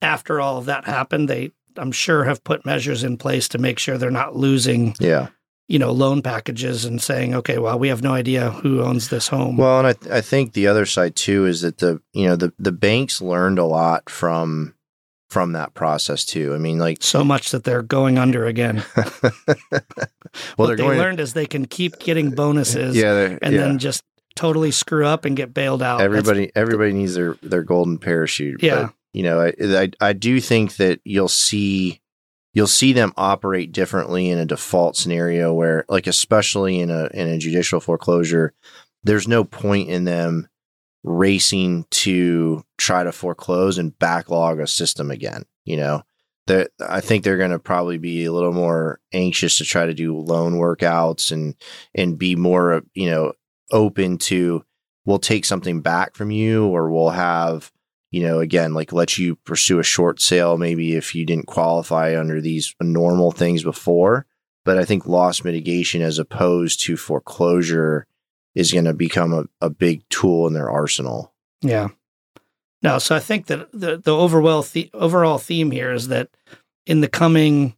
after 0.00 0.40
all 0.40 0.58
of 0.58 0.66
that 0.66 0.84
happened, 0.84 1.28
they 1.28 1.52
I'm 1.76 1.92
sure 1.92 2.24
have 2.24 2.44
put 2.44 2.64
measures 2.64 3.04
in 3.04 3.16
place 3.16 3.48
to 3.48 3.58
make 3.58 3.78
sure 3.78 3.98
they're 3.98 4.10
not 4.10 4.36
losing 4.36 4.94
yeah. 5.00 5.28
you 5.68 5.78
know 5.78 5.92
loan 5.92 6.22
packages 6.22 6.84
and 6.84 7.00
saying 7.00 7.34
okay 7.34 7.58
well 7.58 7.78
we 7.78 7.88
have 7.88 8.02
no 8.02 8.12
idea 8.12 8.50
who 8.50 8.82
owns 8.82 9.08
this 9.08 9.28
home. 9.28 9.56
Well 9.56 9.78
and 9.78 9.86
I, 9.86 9.92
th- 9.92 10.12
I 10.12 10.20
think 10.20 10.52
the 10.52 10.66
other 10.66 10.86
side 10.86 11.16
too 11.16 11.46
is 11.46 11.62
that 11.62 11.78
the 11.78 12.00
you 12.12 12.26
know 12.26 12.36
the 12.36 12.52
the 12.58 12.72
banks 12.72 13.20
learned 13.20 13.58
a 13.58 13.64
lot 13.64 14.08
from 14.08 14.74
from 15.30 15.52
that 15.52 15.74
process 15.74 16.24
too. 16.24 16.54
I 16.54 16.58
mean 16.58 16.78
like 16.78 17.02
so 17.02 17.24
much 17.24 17.50
that 17.50 17.64
they're 17.64 17.82
going 17.82 18.18
under 18.18 18.46
again. 18.46 18.84
Well 20.56 20.68
what 20.68 20.78
they 20.78 20.82
learned 20.82 21.18
to, 21.18 21.24
is 21.24 21.34
they 21.34 21.44
can 21.44 21.66
keep 21.66 21.98
getting 21.98 22.30
bonuses 22.30 22.96
yeah 22.96 23.36
and 23.42 23.54
yeah. 23.54 23.60
then 23.60 23.78
just 23.78 24.02
totally 24.34 24.70
screw 24.70 25.04
up 25.04 25.26
and 25.26 25.36
get 25.36 25.52
bailed 25.52 25.82
out. 25.82 26.00
Everybody 26.00 26.46
That's, 26.46 26.56
everybody 26.56 26.94
needs 26.94 27.14
their 27.14 27.34
their 27.42 27.62
golden 27.62 27.98
parachute 27.98 28.62
yeah 28.62 28.88
you 29.12 29.22
know, 29.22 29.40
I, 29.40 29.52
I, 29.60 29.90
I 30.00 30.12
do 30.12 30.40
think 30.40 30.76
that 30.76 31.00
you'll 31.04 31.28
see 31.28 32.00
you'll 32.54 32.66
see 32.66 32.92
them 32.92 33.12
operate 33.16 33.72
differently 33.72 34.28
in 34.28 34.38
a 34.38 34.46
default 34.46 34.96
scenario 34.96 35.54
where, 35.54 35.84
like, 35.88 36.06
especially 36.06 36.80
in 36.80 36.90
a 36.90 37.08
in 37.12 37.28
a 37.28 37.38
judicial 37.38 37.80
foreclosure, 37.80 38.54
there's 39.04 39.28
no 39.28 39.44
point 39.44 39.88
in 39.88 40.04
them 40.04 40.48
racing 41.04 41.84
to 41.90 42.64
try 42.78 43.02
to 43.02 43.12
foreclose 43.12 43.78
and 43.78 43.98
backlog 43.98 44.60
a 44.60 44.66
system 44.66 45.10
again. 45.10 45.44
You 45.64 45.76
know, 45.76 46.02
that 46.46 46.70
I 46.80 47.00
think 47.00 47.22
they're 47.22 47.38
going 47.38 47.50
to 47.50 47.58
probably 47.58 47.98
be 47.98 48.24
a 48.24 48.32
little 48.32 48.52
more 48.52 49.00
anxious 49.12 49.58
to 49.58 49.64
try 49.64 49.86
to 49.86 49.94
do 49.94 50.16
loan 50.16 50.54
workouts 50.54 51.32
and 51.32 51.54
and 51.94 52.18
be 52.18 52.34
more, 52.36 52.82
you 52.94 53.10
know, 53.10 53.32
open 53.70 54.18
to 54.18 54.64
we'll 55.04 55.18
take 55.18 55.44
something 55.44 55.80
back 55.80 56.14
from 56.14 56.30
you 56.30 56.66
or 56.66 56.90
we'll 56.90 57.10
have 57.10 57.72
you 58.12 58.22
know, 58.22 58.40
again, 58.40 58.74
like 58.74 58.92
let 58.92 59.18
you 59.18 59.34
pursue 59.36 59.80
a 59.80 59.82
short 59.84 60.20
sale 60.20 60.58
maybe 60.58 60.94
if 60.94 61.14
you 61.14 61.24
didn't 61.24 61.46
qualify 61.46 62.16
under 62.16 62.40
these 62.40 62.74
normal 62.80 63.32
things 63.32 63.64
before. 63.64 64.26
But 64.64 64.78
I 64.78 64.84
think 64.84 65.06
loss 65.06 65.42
mitigation 65.42 66.02
as 66.02 66.20
opposed 66.20 66.80
to 66.82 66.96
foreclosure 66.96 68.06
is 68.54 68.70
going 68.70 68.84
to 68.84 68.92
become 68.92 69.32
a, 69.32 69.44
a 69.60 69.70
big 69.70 70.08
tool 70.10 70.46
in 70.46 70.52
their 70.52 70.70
arsenal. 70.70 71.32
Yeah. 71.62 71.88
No, 72.82 72.98
so 72.98 73.16
I 73.16 73.18
think 73.18 73.46
that 73.46 73.72
the 73.72 73.96
the 73.96 74.14
overall 74.14 74.62
the, 74.62 74.90
overall 74.92 75.38
theme 75.38 75.70
here 75.70 75.92
is 75.92 76.08
that 76.08 76.28
in 76.84 77.00
the 77.00 77.08
coming 77.08 77.76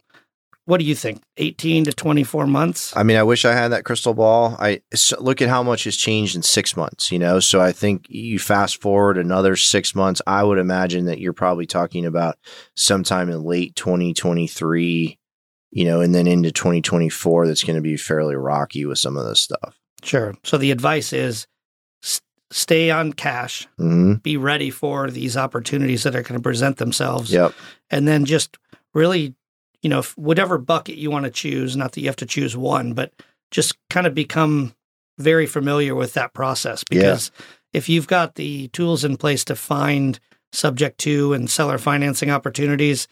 what 0.65 0.79
do 0.79 0.85
you 0.85 0.95
think? 0.95 1.21
18 1.37 1.85
to 1.85 1.93
24 1.93 2.47
months? 2.47 2.95
I 2.97 3.03
mean, 3.03 3.17
I 3.17 3.23
wish 3.23 3.45
I 3.45 3.53
had 3.53 3.69
that 3.69 3.85
crystal 3.85 4.13
ball. 4.13 4.55
I 4.59 4.81
so 4.93 5.19
look 5.21 5.41
at 5.41 5.49
how 5.49 5.61
much 5.63 5.83
has 5.83 5.95
changed 5.95 6.35
in 6.35 6.41
six 6.41 6.75
months, 6.75 7.11
you 7.11 7.19
know? 7.19 7.39
So 7.39 7.61
I 7.61 7.71
think 7.71 8.07
you 8.09 8.39
fast 8.39 8.81
forward 8.81 9.17
another 9.17 9.55
six 9.55 9.93
months, 9.93 10.21
I 10.25 10.43
would 10.43 10.57
imagine 10.57 11.05
that 11.05 11.19
you're 11.19 11.33
probably 11.33 11.65
talking 11.67 12.05
about 12.05 12.37
sometime 12.75 13.29
in 13.29 13.43
late 13.43 13.75
2023, 13.75 15.17
you 15.71 15.85
know, 15.85 16.01
and 16.01 16.15
then 16.15 16.27
into 16.27 16.51
2024, 16.51 17.47
that's 17.47 17.63
going 17.63 17.75
to 17.75 17.81
be 17.81 17.97
fairly 17.97 18.35
rocky 18.35 18.85
with 18.85 18.97
some 18.97 19.17
of 19.17 19.25
this 19.25 19.41
stuff. 19.41 19.79
Sure. 20.03 20.35
So 20.43 20.57
the 20.57 20.71
advice 20.71 21.13
is 21.13 21.47
s- 22.03 22.21
stay 22.51 22.89
on 22.91 23.13
cash, 23.13 23.67
hmm 23.77 24.13
be 24.23 24.37
ready 24.37 24.69
for 24.71 25.11
these 25.11 25.37
opportunities 25.37 26.03
that 26.03 26.15
are 26.15 26.21
going 26.23 26.39
to 26.39 26.43
present 26.43 26.77
themselves. 26.77 27.31
Yep. 27.31 27.53
and 27.91 28.07
then 28.07 28.25
just 28.25 28.57
really, 28.93 29.35
you 29.85 29.89
know, 29.89 29.99
if- 29.99 30.17
whatever 30.17 30.57
bucket 30.57 30.95
you 30.97 31.11
want 31.11 31.25
to 31.25 31.29
choose, 31.29 31.77
not 31.77 31.91
that 31.91 32.01
you 32.01 32.07
have 32.07 32.15
to 32.15 32.25
choose 32.25 32.57
one, 32.57 32.93
but 32.93 33.13
just 33.51 33.77
kind 33.91 34.07
of 34.07 34.15
become 34.15 34.73
very 35.19 35.45
familiar 35.45 35.93
with 35.93 36.13
that 36.13 36.33
process 36.33 36.83
because 36.89 37.29
if 37.71 37.87
you've 37.87 38.07
got 38.07 38.33
the 38.33 38.67
tools 38.69 39.03
in 39.03 39.15
place 39.15 39.45
to 39.45 39.55
find 39.55 40.19
subject 40.51 40.97
to 41.01 41.33
and 41.33 41.51
seller 41.51 41.77
financing 41.77 42.31
opportunities, 42.31 43.07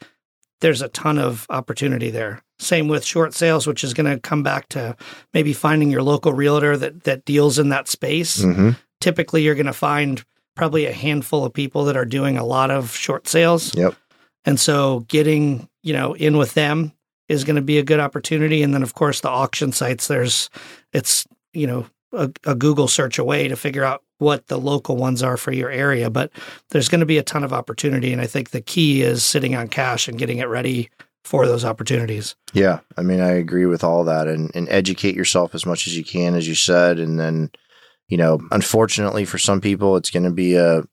there's 0.61 0.81
a 0.81 0.87
ton 0.87 1.19
of 1.19 1.45
opportunity 1.51 2.09
there. 2.09 2.41
Same 2.57 2.87
with 2.87 3.05
short 3.05 3.35
sales, 3.35 3.67
which 3.67 3.83
is 3.83 3.93
going 3.93 4.11
to 4.11 4.19
come 4.19 4.41
back 4.41 4.67
to 4.69 4.95
maybe 5.31 5.53
finding 5.53 5.91
your 5.91 6.01
local 6.01 6.33
realtor 6.33 6.75
that 6.75 7.03
that 7.03 7.23
deals 7.23 7.59
in 7.59 7.69
that 7.69 7.87
space 7.87 8.41
hmm 8.41 8.71
typically 8.99 9.43
you're 9.43 9.53
going 9.53 9.65
to 9.65 9.73
find 9.73 10.23
probably 10.55 10.85
a 10.85 10.93
handful 10.93 11.43
of 11.43 11.53
people 11.53 11.83
that 11.83 11.97
are 11.97 12.05
doing 12.05 12.37
a 12.37 12.45
lot 12.45 12.71
of 12.71 12.95
short 12.95 13.27
sales. 13.27 13.75
Yep. 13.75 13.95
And 14.45 14.59
so 14.59 15.01
getting, 15.01 15.69
you 15.81 15.93
know, 15.93 16.13
in 16.13 16.37
with 16.37 16.53
them 16.53 16.91
is 17.29 17.43
going 17.43 17.55
to 17.55 17.61
be 17.61 17.77
a 17.77 17.83
good 17.83 17.99
opportunity. 17.99 18.63
And 18.63 18.73
then 18.73 18.83
of 18.83 18.93
course 18.93 19.21
the 19.21 19.29
auction 19.29 19.71
sites, 19.71 20.07
there's, 20.07 20.49
it's, 20.91 21.25
you 21.53 21.67
know, 21.67 21.85
a, 22.11 22.29
a 22.45 22.55
Google 22.55 22.87
search 22.87 23.17
away 23.17 23.47
to 23.47 23.55
figure 23.55 23.83
out 23.83 24.03
what 24.19 24.47
the 24.47 24.59
local 24.59 24.97
ones 24.97 25.23
are 25.23 25.37
for 25.37 25.51
your 25.51 25.69
area. 25.69 26.09
But 26.09 26.31
there's 26.69 26.89
going 26.89 26.99
to 26.99 27.05
be 27.05 27.17
a 27.17 27.23
ton 27.23 27.43
of 27.43 27.53
opportunity. 27.53 28.11
And 28.11 28.21
I 28.21 28.27
think 28.27 28.49
the 28.49 28.61
key 28.61 29.01
is 29.01 29.23
sitting 29.23 29.55
on 29.55 29.67
cash 29.67 30.07
and 30.07 30.19
getting 30.19 30.37
it 30.37 30.47
ready 30.47 30.89
for 31.23 31.47
those 31.47 31.63
opportunities. 31.63 32.35
Yeah. 32.53 32.81
I 32.97 33.01
mean, 33.01 33.21
I 33.21 33.31
agree 33.31 33.65
with 33.65 33.83
all 33.83 34.03
that 34.03 34.27
and, 34.27 34.51
and 34.53 34.67
educate 34.69 35.15
yourself 35.15 35.55
as 35.55 35.65
much 35.65 35.87
as 35.87 35.97
you 35.97 36.03
can, 36.03 36.35
as 36.35 36.47
you 36.47 36.55
said. 36.55 36.99
And 36.99 37.19
then, 37.19 37.49
you 38.09 38.17
know, 38.17 38.41
unfortunately 38.51 39.23
for 39.23 39.37
some 39.37 39.61
people, 39.61 39.95
it's 39.95 40.11
going 40.11 40.23
to 40.23 40.31
be 40.31 40.55
a, 40.55 40.83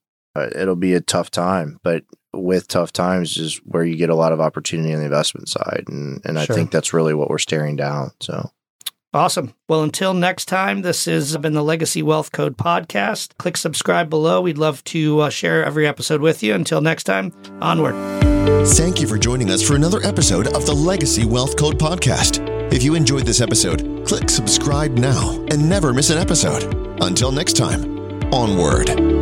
it'll 0.54 0.76
be 0.76 0.94
a 0.94 1.00
tough 1.00 1.30
time, 1.30 1.80
but 1.82 2.04
with 2.32 2.68
tough 2.68 2.92
times 2.92 3.36
is 3.36 3.56
where 3.64 3.84
you 3.84 3.96
get 3.96 4.10
a 4.10 4.14
lot 4.14 4.32
of 4.32 4.40
opportunity 4.40 4.92
on 4.92 5.00
the 5.00 5.04
investment 5.04 5.48
side. 5.48 5.84
And, 5.88 6.20
and 6.24 6.38
I 6.38 6.46
think 6.46 6.70
that's 6.70 6.92
really 6.92 7.14
what 7.14 7.28
we're 7.28 7.38
staring 7.38 7.76
down. 7.76 8.12
So 8.20 8.50
Awesome. 9.12 9.54
Well, 9.68 9.82
until 9.82 10.14
next 10.14 10.44
time, 10.44 10.82
this 10.82 11.06
has 11.06 11.36
been 11.38 11.52
the 11.52 11.64
Legacy 11.64 12.00
Wealth 12.00 12.30
Code 12.30 12.56
podcast. 12.56 13.36
Click 13.38 13.56
subscribe 13.56 14.08
below. 14.08 14.40
We'd 14.40 14.58
love 14.58 14.84
to 14.84 15.20
uh, 15.20 15.30
share 15.30 15.64
every 15.64 15.86
episode 15.86 16.20
with 16.20 16.44
you. 16.44 16.54
Until 16.54 16.80
next 16.80 17.04
time, 17.04 17.32
onward. 17.60 17.96
Thank 18.68 19.00
you 19.00 19.08
for 19.08 19.18
joining 19.18 19.50
us 19.50 19.62
for 19.66 19.74
another 19.74 20.00
episode 20.04 20.54
of 20.54 20.64
the 20.64 20.74
Legacy 20.74 21.24
Wealth 21.24 21.56
Code 21.56 21.78
Podcast. 21.78 22.72
If 22.72 22.84
you 22.84 22.94
enjoyed 22.94 23.26
this 23.26 23.40
episode, 23.40 24.06
click 24.06 24.30
subscribe 24.30 24.92
now 24.92 25.44
and 25.50 25.68
never 25.68 25.92
miss 25.92 26.10
an 26.10 26.18
episode. 26.18 26.72
Until 27.02 27.32
next 27.32 27.56
time, 27.56 27.84
onward. 28.32 29.19